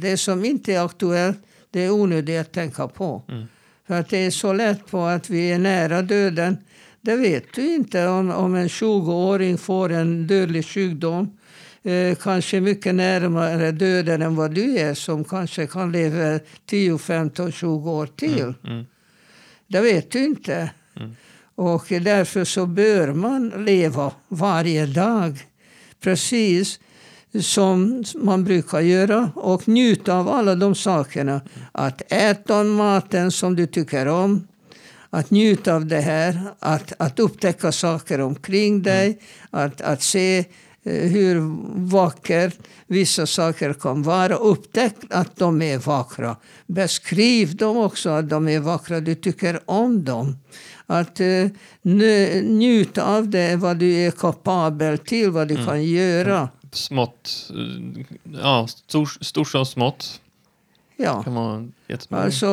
Det 0.00 0.16
som 0.16 0.44
inte 0.44 0.74
är 0.74 0.84
aktuellt, 0.84 1.38
det 1.70 1.80
är 1.80 1.90
onödigt 1.90 2.40
att 2.40 2.52
tänka 2.52 2.88
på. 2.88 3.22
Mm. 3.28 3.44
För 3.86 4.00
att 4.00 4.08
det 4.08 4.18
är 4.18 4.30
så 4.30 4.52
lätt 4.52 4.86
på 4.90 5.04
att 5.04 5.30
vi 5.30 5.52
är 5.52 5.58
nära 5.58 6.02
döden. 6.02 6.56
Det 7.00 7.16
vet 7.16 7.52
du 7.54 7.74
inte 7.74 8.06
om, 8.08 8.30
om 8.30 8.54
en 8.54 8.68
20-åring 8.68 9.58
får 9.58 9.92
en 9.92 10.26
dödlig 10.26 10.66
sjukdom 10.66 11.38
eh, 11.82 12.16
kanske 12.16 12.60
mycket 12.60 12.94
närmare 12.94 13.72
döden 13.72 14.22
än 14.22 14.36
vad 14.36 14.54
du 14.54 14.78
är 14.78 14.94
som 14.94 15.24
kanske 15.24 15.66
kan 15.66 15.92
leva 15.92 16.40
10, 16.66 16.98
15, 16.98 17.52
20 17.52 17.90
år 17.90 18.06
till. 18.06 18.42
Mm, 18.42 18.56
mm. 18.64 18.86
Det 19.66 19.80
vet 19.80 20.10
du 20.10 20.24
inte. 20.24 20.70
Mm. 20.96 21.16
Och 21.54 21.84
därför 21.88 22.44
så 22.44 22.66
bör 22.66 23.12
man 23.12 23.48
leva 23.48 24.12
varje 24.28 24.86
dag 24.86 25.46
precis 26.00 26.80
som 27.40 28.04
man 28.14 28.44
brukar 28.44 28.80
göra 28.80 29.30
och 29.34 29.68
njuta 29.68 30.14
av 30.14 30.28
alla 30.28 30.54
de 30.54 30.74
sakerna. 30.74 31.40
Att 31.72 32.12
äta 32.12 32.64
maten 32.64 33.32
som 33.32 33.56
du 33.56 33.66
tycker 33.66 34.08
om, 34.08 34.48
att 35.10 35.30
njuta 35.30 35.74
av 35.74 35.86
det 35.86 36.00
här, 36.00 36.40
att, 36.58 36.92
att 36.98 37.18
upptäcka 37.18 37.72
saker 37.72 38.20
omkring 38.20 38.82
dig, 38.82 39.06
mm. 39.06 39.18
att, 39.50 39.80
att 39.80 40.02
se 40.02 40.44
hur 40.84 41.40
vackert 41.90 42.58
vissa 42.86 43.26
saker 43.26 43.72
kan 43.72 44.02
vara. 44.02 44.34
Upptäck 44.34 44.94
att 45.10 45.36
de 45.36 45.62
är 45.62 45.78
vackra. 45.78 46.36
Beskriv 46.66 47.56
dem 47.56 47.76
också 47.76 48.10
att 48.10 48.28
de 48.28 48.48
är 48.48 48.60
vackra. 48.60 49.00
Du 49.00 49.14
tycker 49.14 49.60
om 49.64 50.04
dem. 50.04 50.38
Att 50.86 51.20
uh, 51.20 51.46
njuta 52.42 53.04
av 53.04 53.28
det, 53.28 53.56
vad 53.56 53.76
du 53.76 53.94
är 53.94 54.10
kapabel 54.10 54.98
till, 54.98 55.30
vad 55.30 55.48
du 55.48 55.54
mm. 55.54 55.66
kan 55.66 55.84
göra. 55.84 56.48
Smått, 56.72 57.50
eh, 57.50 58.04
ja, 58.42 58.66
stort 58.66 59.18
stor 59.20 59.44
som 59.44 59.66
smått. 59.66 60.20
Ja. 60.96 61.24
Alltså 62.10 62.46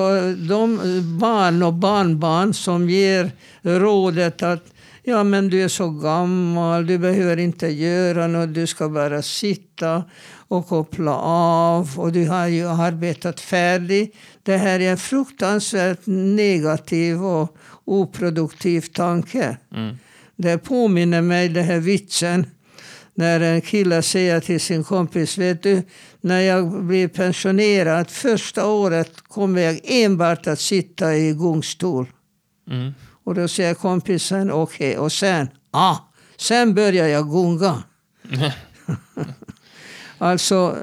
de 0.49 0.79
barn 1.19 1.63
och 1.63 1.73
barnbarn 1.73 2.53
som 2.53 2.89
ger 2.89 3.31
rådet 3.61 4.43
att 4.43 4.73
Ja, 5.03 5.23
men 5.23 5.49
du 5.49 5.63
är 5.63 5.67
så 5.67 5.89
gammal, 5.89 6.87
du 6.87 6.97
behöver 6.97 7.37
inte 7.37 7.67
göra 7.67 8.27
något, 8.27 8.53
du 8.53 8.67
ska 8.67 8.89
bara 8.89 9.21
sitta 9.21 10.03
och 10.47 10.67
koppla 10.67 11.15
av 11.17 11.89
och 11.97 12.11
du 12.11 12.27
har 12.27 12.47
ju 12.47 12.67
arbetat 12.67 13.39
färdigt. 13.39 14.15
Det 14.43 14.57
här 14.57 14.79
är 14.79 14.91
en 14.91 14.97
fruktansvärt 14.97 15.99
negativ 16.05 17.23
och 17.23 17.57
oproduktiv 17.85 18.81
tanke. 18.81 19.57
Mm. 19.75 19.97
Det 20.35 20.57
påminner 20.57 21.21
mig 21.21 21.49
den 21.49 21.63
här 21.63 21.79
vitsen 21.79 22.45
när 23.13 23.39
en 23.39 23.61
kille 23.61 24.01
säger 24.01 24.39
till 24.39 24.59
sin 24.59 24.83
kompis, 24.83 25.37
vet 25.37 25.63
du, 25.63 25.83
när 26.21 26.39
jag 26.41 26.83
blir 26.83 27.07
pensionerad 27.07 28.09
första 28.09 28.67
året 28.67 29.11
kommer 29.27 29.61
jag 29.61 29.79
enbart 29.83 30.47
att 30.47 30.59
sitta 30.59 31.15
i 31.15 31.33
gungstol. 31.33 32.05
Mm. 32.69 32.93
Och 33.29 33.35
då 33.35 33.47
säger 33.47 33.73
kompisen 33.73 34.51
okej. 34.51 34.89
Okay. 34.89 34.97
Och 34.97 35.11
sen, 35.11 35.49
ah, 35.71 35.95
sen 36.37 36.73
börjar 36.73 37.07
jag 37.07 37.29
gunga. 37.29 37.83
alltså, 40.17 40.77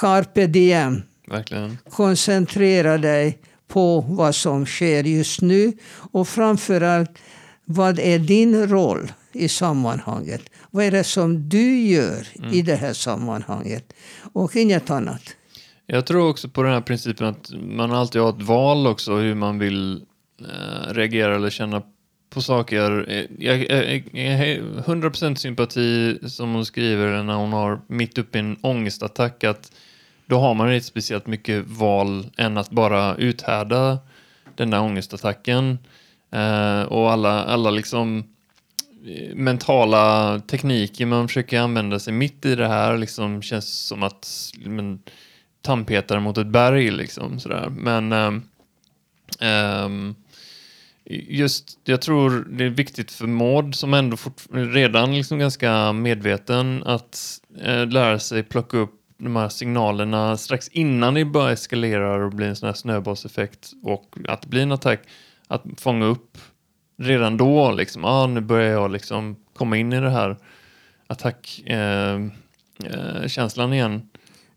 carpe 0.00 0.46
diem. 0.46 1.02
Verkligen. 1.28 1.78
Koncentrera 1.90 2.98
dig 2.98 3.38
på 3.68 4.00
vad 4.00 4.34
som 4.34 4.66
sker 4.66 5.04
just 5.04 5.40
nu. 5.40 5.72
Och 6.12 6.28
framförallt, 6.28 7.10
vad 7.64 7.98
är 7.98 8.18
din 8.18 8.68
roll 8.68 9.12
i 9.32 9.48
sammanhanget? 9.48 10.42
Vad 10.70 10.84
är 10.84 10.90
det 10.90 11.04
som 11.04 11.48
du 11.48 11.80
gör 11.80 12.28
mm. 12.38 12.52
i 12.52 12.62
det 12.62 12.76
här 12.76 12.92
sammanhanget? 12.92 13.92
Och 14.32 14.56
inget 14.56 14.90
annat. 14.90 15.22
Jag 15.86 16.06
tror 16.06 16.28
också 16.28 16.48
på 16.48 16.62
den 16.62 16.72
här 16.72 16.80
principen 16.80 17.26
att 17.26 17.50
man 17.52 17.92
alltid 17.92 18.20
har 18.20 18.30
ett 18.30 18.42
val 18.42 18.86
också 18.86 19.16
hur 19.16 19.34
man 19.34 19.58
vill 19.58 20.04
Eh, 20.40 20.92
reagera 20.92 21.36
eller 21.36 21.50
känna 21.50 21.82
på 22.30 22.42
saker. 22.42 23.06
Jag, 23.38 23.58
har 23.58 24.82
100% 24.82 25.34
sympati 25.34 26.18
som 26.28 26.54
hon 26.54 26.66
skriver 26.66 27.22
när 27.22 27.34
hon 27.34 27.52
har 27.52 27.80
mitt 27.86 28.18
uppe 28.18 28.38
i 28.38 28.40
en 28.40 28.56
ångestattack 28.60 29.44
att 29.44 29.72
då 30.26 30.38
har 30.38 30.54
man 30.54 30.72
inte 30.72 30.86
speciellt 30.86 31.26
mycket 31.26 31.66
val 31.66 32.26
än 32.36 32.56
att 32.56 32.70
bara 32.70 33.16
uthärda 33.16 33.98
den 34.54 34.70
där 34.70 34.80
ångestattacken. 34.80 35.78
Eh, 36.30 36.82
och 36.82 37.12
alla, 37.12 37.44
alla 37.44 37.70
liksom 37.70 38.24
eh, 39.06 39.34
mentala 39.34 40.40
tekniker 40.40 41.06
man 41.06 41.28
försöker 41.28 41.60
använda 41.60 41.98
sig 41.98 42.12
mitt 42.12 42.46
i 42.46 42.54
det 42.54 42.68
här 42.68 42.96
liksom 42.96 43.42
känns 43.42 43.86
som 43.86 44.02
att 44.02 44.50
men, 44.64 45.02
tandpetare 45.62 46.20
mot 46.20 46.38
ett 46.38 46.46
berg 46.46 46.90
liksom 46.90 47.40
sådär. 47.40 47.68
Men 47.68 48.12
eh, 48.12 48.32
eh, 49.50 49.88
just, 51.06 51.78
jag 51.84 52.02
tror 52.02 52.46
det 52.50 52.64
är 52.64 52.68
viktigt 52.68 53.12
för 53.12 53.26
Maud 53.26 53.74
som 53.74 53.94
ändå 53.94 54.16
fort, 54.16 54.42
redan 54.52 55.14
liksom 55.14 55.38
ganska 55.38 55.92
medveten 55.92 56.82
att 56.86 57.40
eh, 57.60 57.86
lära 57.86 58.18
sig 58.18 58.42
plocka 58.42 58.76
upp 58.76 59.00
de 59.18 59.36
här 59.36 59.48
signalerna 59.48 60.36
strax 60.36 60.68
innan 60.68 61.14
det 61.14 61.24
bara 61.24 61.52
eskalerar 61.52 62.20
och 62.20 62.32
blir 62.32 62.46
en 62.46 62.56
sån 62.56 62.66
här 62.66 62.74
snöbollseffekt 62.74 63.72
och 63.82 64.16
att 64.28 64.42
det 64.42 64.48
blir 64.48 64.62
en 64.62 64.72
attack. 64.72 65.00
Att 65.48 65.64
fånga 65.76 66.06
upp 66.06 66.38
redan 66.98 67.36
då 67.36 67.72
liksom, 67.72 68.04
ah, 68.04 68.26
nu 68.26 68.40
börjar 68.40 68.72
jag 68.72 68.90
liksom 68.90 69.36
komma 69.54 69.76
in 69.76 69.92
i 69.92 70.00
det 70.00 70.10
här 70.10 70.36
attackkänslan 71.06 72.32
eh, 73.68 73.70
eh, 73.70 73.74
igen. 73.74 74.08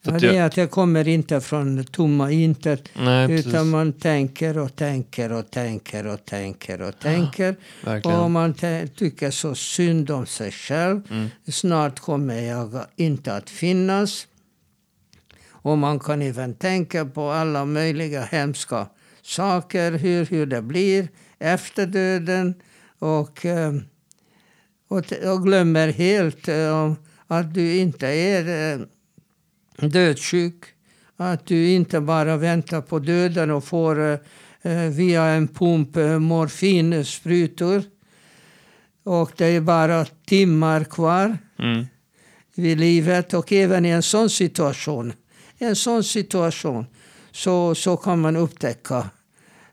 Ja, 0.02 0.12
det 0.12 0.38
är 0.38 0.44
att 0.44 0.56
det 0.56 0.68
kommer 0.68 1.08
inte 1.08 1.42
från 1.42 1.84
tomma 1.84 2.32
intet. 2.32 2.90
Nej, 2.96 3.32
utan 3.32 3.52
precis. 3.52 3.72
man 3.72 3.94
tänker 3.94 4.58
och 4.58 4.76
tänker 4.76 5.32
och 5.32 5.52
tänker 5.52 6.08
och 6.08 6.26
tänker 6.26 6.82
och 6.82 7.00
tänker. 7.00 7.56
Ja, 7.86 8.24
och 8.24 8.32
man 8.32 8.54
tycker 8.96 9.32
så 9.32 9.56
synd 9.56 10.12
om 10.12 10.26
sig 10.26 10.52
själv. 10.52 11.02
Mm. 11.12 11.30
Snart 11.48 12.00
kommer 12.00 12.42
jag 12.42 12.86
inte 12.96 13.36
att 13.36 13.50
finnas. 13.50 14.28
Och 15.50 15.78
man 15.78 16.00
kan 16.00 16.22
även 16.22 16.54
tänka 16.54 17.06
på 17.06 17.30
alla 17.30 17.66
möjliga 17.66 18.22
hemska 18.22 18.88
saker. 19.22 19.92
Hur, 19.92 20.26
hur 20.26 20.46
det 20.46 20.62
blir 20.62 21.08
efter 21.40 21.86
döden. 21.86 22.54
Och, 23.00 23.46
eh, 23.46 23.74
och, 24.88 25.14
och 25.24 25.44
glömmer 25.44 25.88
helt 25.88 26.48
eh, 26.48 26.94
att 27.28 27.54
du 27.54 27.78
inte 27.78 28.08
är 28.08 28.74
eh, 28.74 28.86
dödssjuk. 29.78 30.64
Att 31.18 31.46
du 31.46 31.70
inte 31.70 32.02
bara 32.02 32.38
väntar 32.38 32.82
på 32.82 33.00
döden 33.00 33.52
och 33.52 33.64
får 33.64 34.20
eh, 34.62 34.74
via 34.92 35.24
en 35.24 35.48
pump 35.48 35.98
eh, 35.98 36.20
morfinsprutor. 36.20 37.84
Och 39.04 39.32
det 39.38 39.46
är 39.46 39.62
bara 39.62 40.06
timmar 40.06 40.84
kvar. 40.84 41.38
Mm. 41.60 41.86
vid 42.56 42.80
livet 42.80 43.34
och 43.34 43.52
även 43.52 43.86
i 43.86 43.90
en 43.90 44.04
sån 44.04 44.30
situation, 44.30 45.14
en 45.58 45.76
sån 45.76 46.04
situation 46.04 46.86
så, 47.32 47.76
så 47.76 47.98
kan 47.98 48.22
man 48.22 48.36
upptäcka 48.36 49.10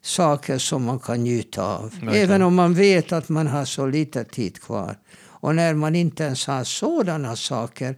saker 0.03 0.59
som 0.59 0.85
man 0.85 0.99
kan 0.99 1.25
njuta 1.25 1.65
av. 1.65 1.83
Verkligen. 1.83 2.15
Även 2.15 2.43
om 2.43 2.55
man 2.55 2.75
vet 2.75 3.13
att 3.13 3.29
man 3.29 3.47
har 3.47 3.65
så 3.65 3.87
lite 3.87 4.25
tid 4.25 4.61
kvar. 4.61 4.99
Och 5.45 5.55
när 5.55 5.75
man 5.75 5.95
inte 5.95 6.25
ens 6.25 6.47
har 6.47 6.65
sådana 6.65 7.37
saker 7.37 7.97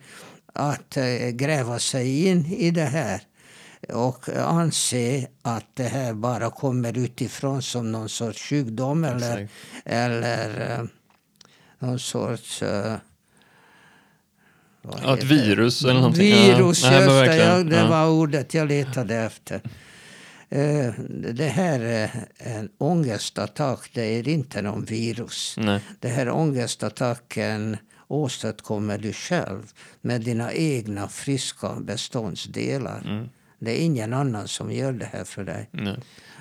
att 0.56 0.96
äh, 0.96 1.28
gräva 1.30 1.78
sig 1.78 2.26
in 2.26 2.46
i 2.46 2.70
det 2.70 2.84
här 2.84 3.20
och 3.88 4.28
anse 4.28 5.26
att 5.42 5.66
det 5.74 5.88
här 5.88 6.14
bara 6.14 6.50
kommer 6.50 6.98
utifrån 6.98 7.62
som 7.62 7.92
någon 7.92 8.08
sorts 8.08 8.42
sjukdom 8.42 9.04
eller, 9.04 9.48
eller 9.84 10.80
uh, 10.80 10.86
någon 11.78 11.98
sorts... 11.98 12.62
Ja, 15.02 15.14
ett 15.14 15.24
virus 15.24 15.84
eller 15.84 15.94
någonting. 15.94 16.32
Virus, 16.32 16.84
ja. 16.84 16.92
just 16.92 17.08
det. 17.08 17.36
Ja, 17.36 17.62
det 17.62 17.76
ja. 17.76 17.88
var 17.88 18.08
ordet 18.08 18.54
jag 18.54 18.68
letade 18.68 19.16
efter. 19.16 19.60
Det 21.32 21.48
här 21.48 21.80
är 21.80 22.10
en 22.36 22.68
ångestattack, 22.78 23.90
det 23.92 24.02
är 24.02 24.28
inte 24.28 24.62
någon 24.62 24.84
virus. 24.84 25.54
Nej. 25.58 25.80
Det 26.00 26.08
här 26.08 26.30
ångestattacken 26.30 27.76
åstadkommer 28.08 28.98
du 28.98 29.12
själv 29.12 29.72
med 30.00 30.20
dina 30.20 30.52
egna 30.52 31.08
friska 31.08 31.74
beståndsdelar. 31.80 33.02
Mm. 33.04 33.28
Det 33.58 33.80
är 33.80 33.84
ingen 33.84 34.12
annan 34.12 34.48
som 34.48 34.72
gör 34.72 34.92
det 34.92 35.08
här 35.12 35.24
för 35.24 35.44
dig. 35.44 35.70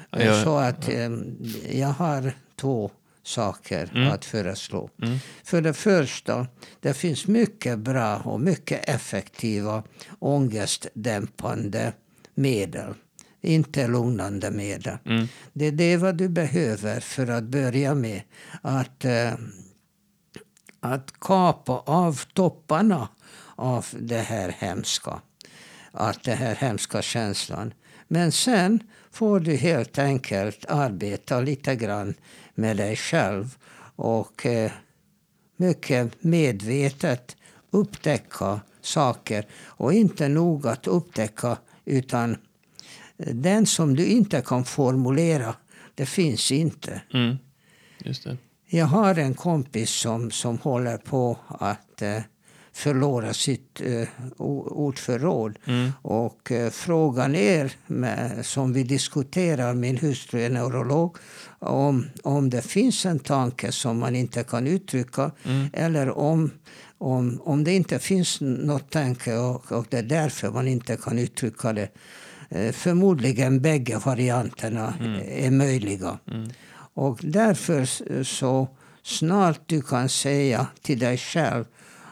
Jag, 0.09 0.43
så 0.43 0.57
att 0.57 0.89
eh, 0.89 1.09
jag 1.71 1.87
har 1.87 2.31
två 2.55 2.91
saker 3.23 3.91
mm. 3.95 4.11
att 4.11 4.25
föreslå. 4.25 4.89
Mm. 5.01 5.17
För 5.43 5.61
det 5.61 5.73
första, 5.73 6.47
det 6.79 6.93
finns 6.93 7.27
mycket 7.27 7.79
bra 7.79 8.17
och 8.17 8.39
mycket 8.39 8.89
effektiva 8.89 9.83
ångestdämpande 10.19 11.93
medel. 12.35 12.93
Inte 13.41 13.87
lugnande 13.87 14.51
medel. 14.51 14.97
Mm. 15.05 15.27
Det 15.53 15.65
är 15.65 15.71
det 15.71 15.97
vad 15.97 16.15
du 16.15 16.29
behöver 16.29 16.99
för 16.99 17.27
att 17.27 17.43
börja 17.43 17.95
med. 17.95 18.21
Att, 18.61 19.05
eh, 19.05 19.33
att 20.93 21.19
kapa 21.19 21.73
av 21.85 22.21
topparna 22.33 23.07
av 23.55 23.85
det 23.99 24.21
här 24.21 24.49
hemska 24.49 25.21
att 25.95 26.23
det 26.23 26.35
här 26.35 26.55
hemska 26.55 27.01
känslan. 27.01 27.73
Men 28.07 28.31
sen 28.31 28.79
får 29.11 29.39
du 29.39 29.55
helt 29.55 29.99
enkelt 29.99 30.65
arbeta 30.65 31.41
lite 31.41 31.75
grann 31.75 32.13
med 32.55 32.77
dig 32.77 32.95
själv 32.95 33.55
och 33.95 34.45
eh, 34.45 34.71
mycket 35.57 36.23
medvetet 36.23 37.35
upptäcka 37.71 38.61
saker. 38.81 39.45
Och 39.65 39.93
inte 39.93 40.27
nog 40.27 40.67
att 40.67 40.87
upptäcka, 40.87 41.57
utan 41.85 42.37
den 43.17 43.65
som 43.65 43.95
du 43.95 44.05
inte 44.05 44.41
kan 44.41 44.65
formulera, 44.65 45.55
det 45.95 46.05
finns 46.05 46.51
inte. 46.51 47.01
Mm. 47.13 47.37
Just 47.97 48.23
det. 48.23 48.37
Jag 48.75 48.85
har 48.85 49.15
en 49.15 49.33
kompis 49.33 49.89
som, 49.89 50.31
som 50.31 50.57
håller 50.57 50.97
på 50.97 51.37
att 51.47 52.01
eh, 52.01 52.21
förlora 52.73 53.33
sitt 53.33 53.81
eh, 53.81 54.07
ordförråd. 54.37 55.59
Mm. 55.65 55.91
Och 56.01 56.51
eh, 56.51 56.69
frågan 56.69 57.35
är, 57.35 57.71
med, 57.87 58.45
som 58.45 58.73
vi 58.73 58.83
diskuterar, 58.83 59.73
min 59.73 59.97
hustru 59.97 60.41
är 60.41 60.49
neurolog, 60.49 61.17
om, 61.59 62.05
om 62.23 62.49
det 62.49 62.61
finns 62.61 63.05
en 63.05 63.19
tanke 63.19 63.71
som 63.71 63.99
man 63.99 64.15
inte 64.15 64.43
kan 64.43 64.67
uttrycka 64.67 65.31
mm. 65.43 65.67
eller 65.73 66.17
om, 66.17 66.51
om, 66.97 67.41
om 67.43 67.63
det 67.63 67.73
inte 67.73 67.99
finns 67.99 68.41
något 68.41 68.89
tanke 68.91 69.37
och, 69.37 69.71
och 69.71 69.85
det 69.89 69.97
är 69.97 70.03
därför 70.03 70.51
man 70.51 70.67
inte 70.67 70.97
kan 70.97 71.19
uttrycka 71.19 71.73
det. 71.73 71.89
Eh, 72.49 72.71
förmodligen 72.71 73.61
bägge 73.61 73.97
varianterna 73.97 74.93
mm. 74.99 75.21
är 75.27 75.51
möjliga. 75.51 76.19
Och 76.95 77.19
därför 77.21 77.85
så 78.23 78.67
snart 79.03 79.61
du 79.65 79.81
kan 79.81 80.09
säga 80.09 80.67
till 80.81 80.99
dig 80.99 81.17
själv 81.17 81.65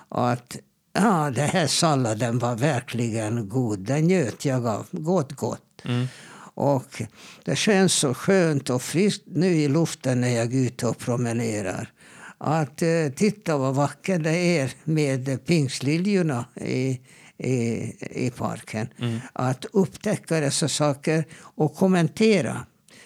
att 0.09 0.57
ja, 0.93 1.31
den 1.35 1.49
här 1.49 1.67
salladen 1.67 2.39
var 2.39 2.55
verkligen 2.55 3.49
god. 3.49 3.79
Den 3.79 4.07
njöt 4.07 4.45
jag 4.45 4.67
av. 4.67 4.87
Gott, 4.91 5.31
gott. 5.31 5.81
Mm. 5.85 6.07
Och 6.55 7.01
det 7.45 7.55
känns 7.55 7.93
så 7.93 8.13
skönt 8.13 8.69
och 8.69 8.81
friskt 8.81 9.23
nu 9.25 9.47
i 9.47 9.67
luften 9.67 10.21
när 10.21 10.29
jag 10.29 10.53
är 10.53 10.65
ute 10.65 10.87
och 10.87 10.97
promenerar. 10.97 11.91
Att 12.37 12.81
eh, 12.81 13.07
titta 13.15 13.57
vad 13.57 13.75
vackert 13.75 14.23
det 14.23 14.59
är 14.59 14.71
med 14.83 15.45
pingstliljorna 15.45 16.45
i, 16.55 16.99
i, 17.37 17.93
i 18.25 18.31
parken. 18.37 18.87
Mm. 18.99 19.19
Att 19.33 19.65
upptäcka 19.73 20.39
dessa 20.39 20.69
saker 20.69 21.25
och 21.33 21.75
kommentera. 21.75 22.65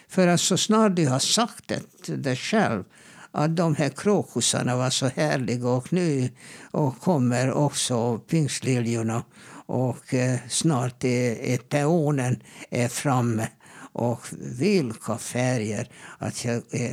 För 0.09 0.27
att 0.27 0.41
så 0.41 0.57
snart 0.57 0.95
du 0.95 1.07
har 1.07 1.19
sagt 1.19 1.67
det, 1.67 1.81
det 2.15 2.35
själv 2.35 2.83
att 3.31 3.55
de 3.55 3.75
här 3.75 3.89
krokusarna 3.89 4.77
var 4.77 4.89
så 4.89 5.07
härliga 5.07 5.69
och 5.69 5.93
nu 5.93 6.29
och 6.71 6.99
kommer 6.99 7.53
också 7.53 8.17
pingstliljorna 8.17 9.23
och 9.65 10.13
eh, 10.13 10.39
snart 10.49 11.03
är, 11.03 11.39
är 11.41 11.57
teonen 11.57 12.43
är 12.69 12.87
framme. 12.87 13.47
Och 13.93 14.21
vilka 14.59 15.17
färger! 15.17 15.89
Att 16.17 16.45
jag 16.45 16.55
eh, 16.55 16.91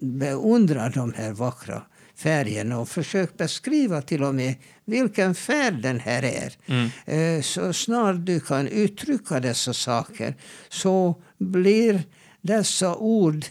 beundrar 0.00 0.90
de 0.90 1.12
här 1.12 1.32
vackra 1.32 1.82
färgerna 2.16 2.78
och 2.78 2.88
försökt 2.88 3.36
beskriva 3.36 4.02
till 4.02 4.22
och 4.22 4.34
med 4.34 4.54
vilken 4.84 5.34
färg 5.34 5.82
den 5.82 6.00
här 6.00 6.22
är. 6.22 6.52
Mm. 6.66 6.88
Eh, 7.06 7.42
så 7.42 7.72
snart 7.72 8.16
du 8.18 8.40
kan 8.40 8.68
uttrycka 8.68 9.40
dessa 9.40 9.72
saker 9.74 10.34
så 10.68 11.22
blir 11.38 12.02
dessa 12.40 12.96
ord 12.96 13.44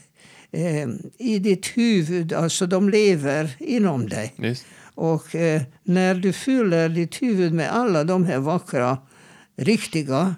eh, 0.52 0.88
i 1.18 1.40
ditt 1.40 1.66
huvud, 1.66 2.34
alltså 2.34 2.66
de 2.66 2.90
lever 2.90 3.56
inom 3.60 4.10
dig. 4.10 4.34
Just. 4.38 4.66
Och 4.96 5.36
eh, 5.36 5.62
när 5.84 6.16
du 6.16 6.34
fyller 6.34 6.90
ditt 6.90 7.22
huvud 7.22 7.54
med 7.54 7.76
alla 7.76 8.04
de 8.04 8.26
här 8.26 8.40
vackra, 8.40 8.98
riktiga 9.58 10.36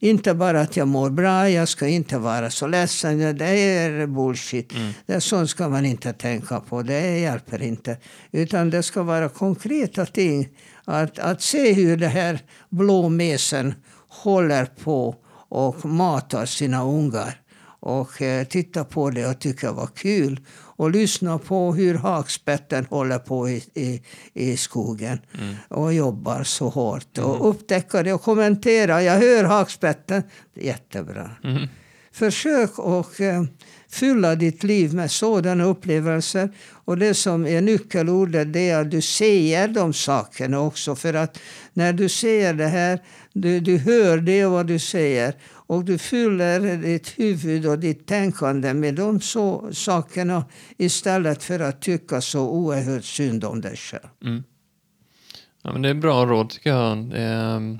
inte 0.00 0.34
bara 0.34 0.60
att 0.60 0.76
jag 0.76 0.88
mår 0.88 1.10
bra, 1.10 1.50
jag 1.50 1.68
ska 1.68 1.88
inte 1.88 2.18
vara 2.18 2.50
så 2.50 2.66
ledsen. 2.66 3.36
Det 3.36 3.46
är 3.46 4.06
bullshit. 4.06 4.72
Mm. 4.72 4.92
Det 5.06 5.20
sånt 5.20 5.50
ska 5.50 5.68
man 5.68 5.86
inte 5.86 6.12
tänka 6.12 6.60
på. 6.60 6.82
Det 6.82 7.18
hjälper 7.18 7.62
inte. 7.62 7.96
Utan 8.30 8.70
det 8.70 8.82
ska 8.82 9.02
vara 9.02 9.28
konkreta 9.28 10.06
ting. 10.06 10.48
Att, 10.84 11.18
att 11.18 11.42
se 11.42 11.72
hur 11.72 11.96
det 11.96 12.08
här 12.08 12.38
blåmesen 12.68 13.74
håller 14.08 14.66
på 14.66 15.16
och 15.48 15.84
matar 15.84 16.46
sina 16.46 16.84
ungar 16.84 17.40
och 17.80 18.22
eh, 18.22 18.44
titta 18.44 18.84
på 18.84 19.10
det 19.10 19.26
och 19.26 19.38
tycka 19.38 19.72
var 19.72 19.86
kul. 19.86 20.40
Och 20.52 20.90
lyssna 20.90 21.38
på 21.38 21.74
hur 21.74 21.94
hakspetten 21.94 22.86
håller 22.90 23.18
på 23.18 23.48
i, 23.48 23.64
i, 23.74 24.02
i 24.34 24.56
skogen 24.56 25.18
mm. 25.38 25.54
och 25.68 25.94
jobbar 25.94 26.42
så 26.42 26.68
hårt. 26.68 27.18
Mm. 27.18 27.30
Och 27.30 27.50
upptäcka 27.50 28.02
det 28.02 28.12
och 28.12 28.22
kommentera. 28.22 29.02
Jag 29.02 29.18
hör 29.18 29.44
hakspetten. 29.44 30.22
Jättebra. 30.54 31.30
Mm. 31.44 31.68
Försök 32.12 32.70
att 32.78 33.20
eh, 33.20 33.44
fylla 33.88 34.34
ditt 34.34 34.62
liv 34.62 34.94
med 34.94 35.10
sådana 35.10 35.64
upplevelser. 35.64 36.50
Och 36.84 36.98
det 36.98 37.14
som 37.14 37.46
är 37.46 37.60
nyckelordet 37.60 38.52
det 38.52 38.70
är 38.70 38.80
att 38.80 38.90
du 38.90 39.00
ser 39.00 39.68
de 39.68 39.92
sakerna 39.92 40.60
också. 40.60 40.96
För 40.96 41.14
att 41.14 41.38
när 41.72 41.92
du 41.92 42.08
ser 42.08 42.54
det 42.54 42.66
här, 42.66 43.02
du, 43.32 43.60
du 43.60 43.78
hör 43.78 44.18
det 44.18 44.44
vad 44.44 44.66
du 44.66 44.78
säger 44.78 45.34
och 45.70 45.84
du 45.84 45.98
fyller 45.98 46.76
ditt 46.76 47.18
huvud 47.18 47.66
och 47.66 47.78
ditt 47.78 48.06
tänkande 48.06 48.74
med 48.74 48.94
de 48.94 49.20
så, 49.20 49.68
sakerna 49.72 50.44
istället 50.76 51.42
för 51.42 51.60
att 51.60 51.82
tycka 51.82 52.20
så 52.20 52.48
oerhört 52.50 53.04
synd 53.04 53.44
om 53.44 53.60
dig 53.60 53.76
själv. 53.76 54.08
Mm. 54.24 54.42
Ja, 55.62 55.72
men 55.72 55.82
det 55.82 55.88
är 55.88 55.94
bra 55.94 56.26
råd 56.26 56.50
tycker 56.50 56.70
jag. 56.70 57.12
Är, 57.12 57.78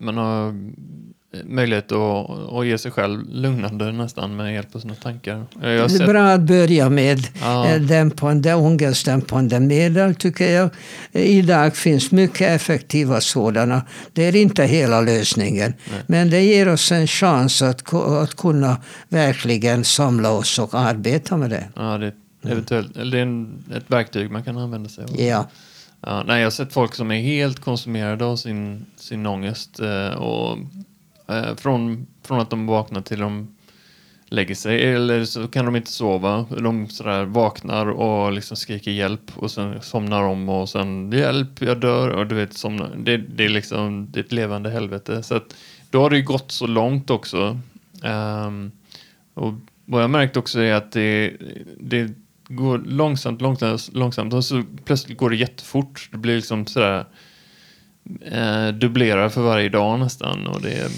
man 0.00 0.16
har 0.16 0.54
möjlighet 1.44 1.92
att, 1.92 2.30
att 2.52 2.66
ge 2.66 2.78
sig 2.78 2.90
själv 2.90 3.24
lugnande 3.28 3.92
nästan 3.92 4.36
med 4.36 4.54
hjälp 4.54 4.76
av 4.76 4.80
sina 4.80 4.94
tankar. 4.94 5.46
det 5.60 5.68
är 5.68 6.06
bra 6.06 6.32
att 6.32 6.40
börja 6.40 6.90
med 6.90 7.18
ja. 7.40 7.66
Eh, 7.66 7.80
dämpande, 7.80 8.54
ångestdämpande 8.54 9.60
medel 9.60 10.14
tycker 10.14 10.52
jag. 10.52 10.70
Idag 11.12 11.76
finns 11.76 12.12
mycket 12.12 12.50
effektiva 12.50 13.20
sådana. 13.20 13.82
Det 14.12 14.22
är 14.22 14.36
inte 14.36 14.64
hela 14.64 15.00
lösningen. 15.00 15.74
Nej. 15.90 16.00
Men 16.06 16.30
det 16.30 16.40
ger 16.40 16.68
oss 16.68 16.92
en 16.92 17.06
chans 17.06 17.62
att, 17.62 17.94
att 17.94 18.34
kunna 18.34 18.76
verkligen 19.08 19.84
samla 19.84 20.30
oss 20.30 20.58
och 20.58 20.74
arbeta 20.74 21.36
med 21.36 21.50
det. 21.50 21.68
Ja, 21.76 21.98
det, 21.98 22.12
eventuellt, 22.50 22.94
det 22.94 23.18
är 23.18 23.22
en, 23.22 23.64
ett 23.76 23.90
verktyg 23.90 24.30
man 24.30 24.44
kan 24.44 24.58
använda 24.58 24.88
sig 24.88 25.04
av. 25.04 25.20
Ja. 25.20 25.48
Ja, 26.00 26.22
nej, 26.26 26.38
jag 26.38 26.46
har 26.46 26.50
sett 26.50 26.72
folk 26.72 26.94
som 26.94 27.10
är 27.10 27.20
helt 27.20 27.60
konsumerade 27.60 28.24
av 28.24 28.36
sin, 28.36 28.86
sin 28.96 29.26
ångest 29.26 29.80
eh, 29.80 30.08
och 30.08 30.58
Eh, 31.28 31.54
från, 31.56 32.06
från 32.22 32.40
att 32.40 32.50
de 32.50 32.66
vaknar 32.66 33.00
till 33.00 33.20
de 33.20 33.56
lägger 34.28 34.54
sig. 34.54 34.92
Eller 34.92 35.24
så 35.24 35.48
kan 35.48 35.64
de 35.64 35.76
inte 35.76 35.90
sova. 35.90 36.46
De 36.60 36.88
sådär 36.88 37.24
vaknar 37.24 37.86
och 37.86 38.32
liksom 38.32 38.56
skriker 38.56 38.90
hjälp 38.90 39.30
och 39.34 39.50
sen 39.50 39.82
somnar 39.82 40.22
de 40.22 40.48
och 40.48 40.68
sen 40.68 41.12
hjälp, 41.12 41.62
jag 41.62 41.80
dör 41.80 42.08
och 42.08 42.26
du 42.26 42.34
vet 42.34 42.54
somnar. 42.54 42.90
Det, 42.96 43.16
det 43.16 43.44
är 43.44 43.48
liksom 43.48 44.08
det 44.10 44.20
är 44.20 44.24
ett 44.24 44.32
levande 44.32 44.70
helvete. 44.70 45.22
Så 45.22 45.34
att 45.34 45.56
då 45.90 46.02
har 46.02 46.10
det 46.10 46.16
ju 46.16 46.24
gått 46.24 46.52
så 46.52 46.66
långt 46.66 47.10
också. 47.10 47.58
Um, 48.02 48.72
och 49.34 49.52
vad 49.84 50.02
jag 50.02 50.10
märkt 50.10 50.36
också 50.36 50.60
är 50.60 50.74
att 50.74 50.92
det, 50.92 51.36
det 51.80 52.12
går 52.48 52.78
långsamt, 52.78 53.40
långsamt, 53.40 53.90
långsamt 53.92 54.34
och 54.34 54.44
så 54.44 54.62
plötsligt 54.84 55.18
går 55.18 55.30
det 55.30 55.36
jättefort. 55.36 56.08
Det 56.12 56.18
blir 56.18 56.36
liksom 56.36 56.66
sådär 56.66 57.04
eh, 58.20 58.68
dubblerar 58.68 59.28
för 59.28 59.40
varje 59.40 59.68
dag 59.68 59.98
nästan. 59.98 60.46
Och 60.46 60.62
det, 60.62 60.90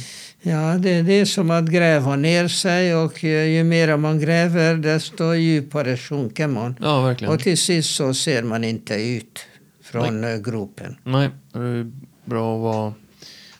Ja, 0.43 0.79
det, 0.79 1.03
det 1.03 1.13
är 1.13 1.25
som 1.25 1.51
att 1.51 1.67
gräva 1.67 2.17
ner 2.17 2.49
sig 2.49 2.95
och 2.95 3.25
ju 3.25 3.65
mer 3.65 3.97
man 3.97 4.21
gräver 4.21 4.75
desto 4.75 5.35
djupare 5.35 5.97
sjunker 5.97 6.47
man. 6.47 6.77
Ja, 6.81 7.03
verkligen. 7.03 7.35
Och 7.35 7.41
till 7.41 7.59
sist 7.59 7.95
så 7.95 8.15
ser 8.15 8.43
man 8.43 8.65
inte 8.65 8.95
ut 8.95 9.47
från 9.83 10.21
Nej. 10.21 10.35
Eh, 10.35 10.41
gropen. 10.41 10.97
Nej, 11.05 11.31
det 11.53 11.59
är 11.59 11.91
bra 12.25 12.55
att 12.55 12.63
vara 12.63 12.93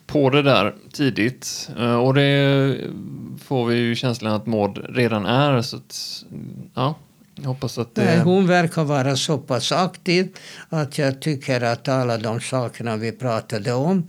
på 0.07 0.31
det 0.31 0.43
där 0.43 0.75
tidigt. 0.93 1.71
Eh, 1.79 1.95
och 1.95 2.15
det 2.15 2.77
får 3.45 3.67
vi 3.67 3.77
ju 3.77 3.95
känslan 3.95 4.33
att 4.33 4.47
Maud 4.47 4.87
redan 4.89 5.27
är. 5.27 5.63
Så 5.63 5.77
att, 5.77 6.25
ja, 6.75 6.95
jag 7.43 7.49
hoppas 7.49 7.79
att 7.79 7.95
det... 7.95 8.05
Nej, 8.05 8.19
hon 8.19 8.47
verkar 8.47 8.85
vara 8.85 9.17
så 9.17 9.39
pass 9.39 9.73
aktiv 9.73 10.37
att 10.69 10.99
jag 10.99 11.21
tycker 11.23 11.61
att 11.61 11.89
alla 11.89 12.19
de 12.19 12.41
sakerna 12.41 12.97
vi 12.97 13.13
pratade 13.13 13.73
om, 13.73 14.09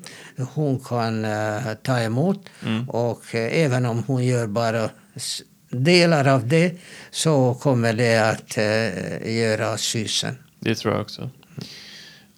hon 0.54 0.80
kan 0.80 1.26
uh, 1.26 1.74
ta 1.84 2.00
emot. 2.00 2.50
Mm. 2.66 2.90
Och 2.90 3.22
uh, 3.34 3.60
även 3.60 3.86
om 3.86 4.04
hon 4.08 4.26
gör 4.26 4.48
bara 4.48 4.90
delar 5.70 6.28
av 6.28 6.48
det 6.48 6.78
så 7.12 7.54
kommer 7.54 7.94
det 7.94 8.18
att 8.30 8.58
uh, 8.58 9.38
göra 9.38 9.78
susen. 9.78 10.36
Det 10.60 10.76
tror 10.76 10.94
jag 10.94 11.02
också. 11.02 11.30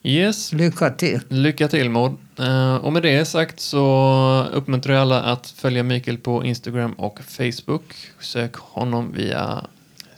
Yes. 0.03 0.53
Lycka 0.53 0.89
till. 0.89 1.19
Lycka 1.29 1.67
till 1.67 1.89
Maud. 1.89 2.17
Uh, 2.39 2.75
och 2.75 2.93
med 2.93 3.03
det 3.03 3.25
sagt 3.25 3.59
så 3.59 4.47
uppmuntrar 4.53 4.93
jag 4.93 5.01
alla 5.01 5.21
att 5.21 5.47
följa 5.47 5.83
Mikael 5.83 6.17
på 6.17 6.45
Instagram 6.45 6.93
och 6.93 7.19
Facebook. 7.27 7.95
Sök 8.19 8.55
honom 8.55 9.13
via 9.13 9.65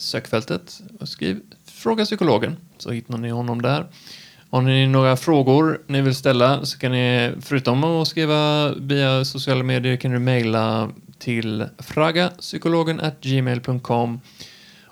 sökfältet 0.03 0.81
och 0.99 1.09
skriv 1.09 1.39
Fråga 1.65 2.05
psykologen 2.05 2.57
så 2.77 2.91
hittar 2.91 3.17
ni 3.17 3.29
honom 3.29 3.61
där. 3.61 3.85
Har 4.49 4.61
ni 4.61 4.87
några 4.87 5.17
frågor 5.17 5.81
ni 5.87 6.01
vill 6.01 6.15
ställa 6.15 6.65
så 6.65 6.79
kan 6.79 6.91
ni 6.91 7.31
förutom 7.41 7.83
att 7.83 8.07
skriva 8.07 8.73
via 8.73 9.25
sociala 9.25 9.63
medier 9.63 9.95
kan 9.95 10.11
ni 10.11 10.19
mejla 10.19 10.89
till 11.19 11.65
fragapsykologen.gmail.com 11.79 14.19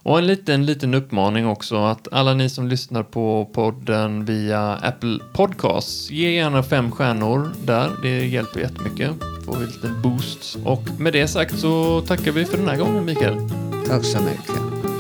och 0.03 0.17
en 0.17 0.27
liten, 0.27 0.65
liten 0.65 0.93
uppmaning 0.93 1.47
också 1.47 1.77
att 1.77 2.07
alla 2.11 2.33
ni 2.33 2.49
som 2.49 2.67
lyssnar 2.67 3.03
på 3.03 3.49
podden 3.53 4.25
via 4.25 4.73
Apple 4.73 5.19
Podcasts, 5.33 6.11
ge 6.11 6.31
gärna 6.31 6.63
fem 6.63 6.91
stjärnor 6.91 7.51
där. 7.65 7.89
Det 8.01 8.25
hjälper 8.25 8.59
jättemycket. 8.59 9.11
Får 9.45 9.55
vi 9.55 9.63
en 9.63 9.69
liten 9.69 10.01
boost. 10.01 10.57
Och 10.65 10.83
med 10.99 11.13
det 11.13 11.27
sagt 11.27 11.59
så 11.59 12.01
tackar 12.01 12.31
vi 12.31 12.45
för 12.45 12.57
den 12.57 12.69
här 12.69 12.77
gången, 12.77 13.05
Mikael. 13.05 13.49
Tack 13.87 14.05
så 14.05 14.21
mycket. 14.21 14.90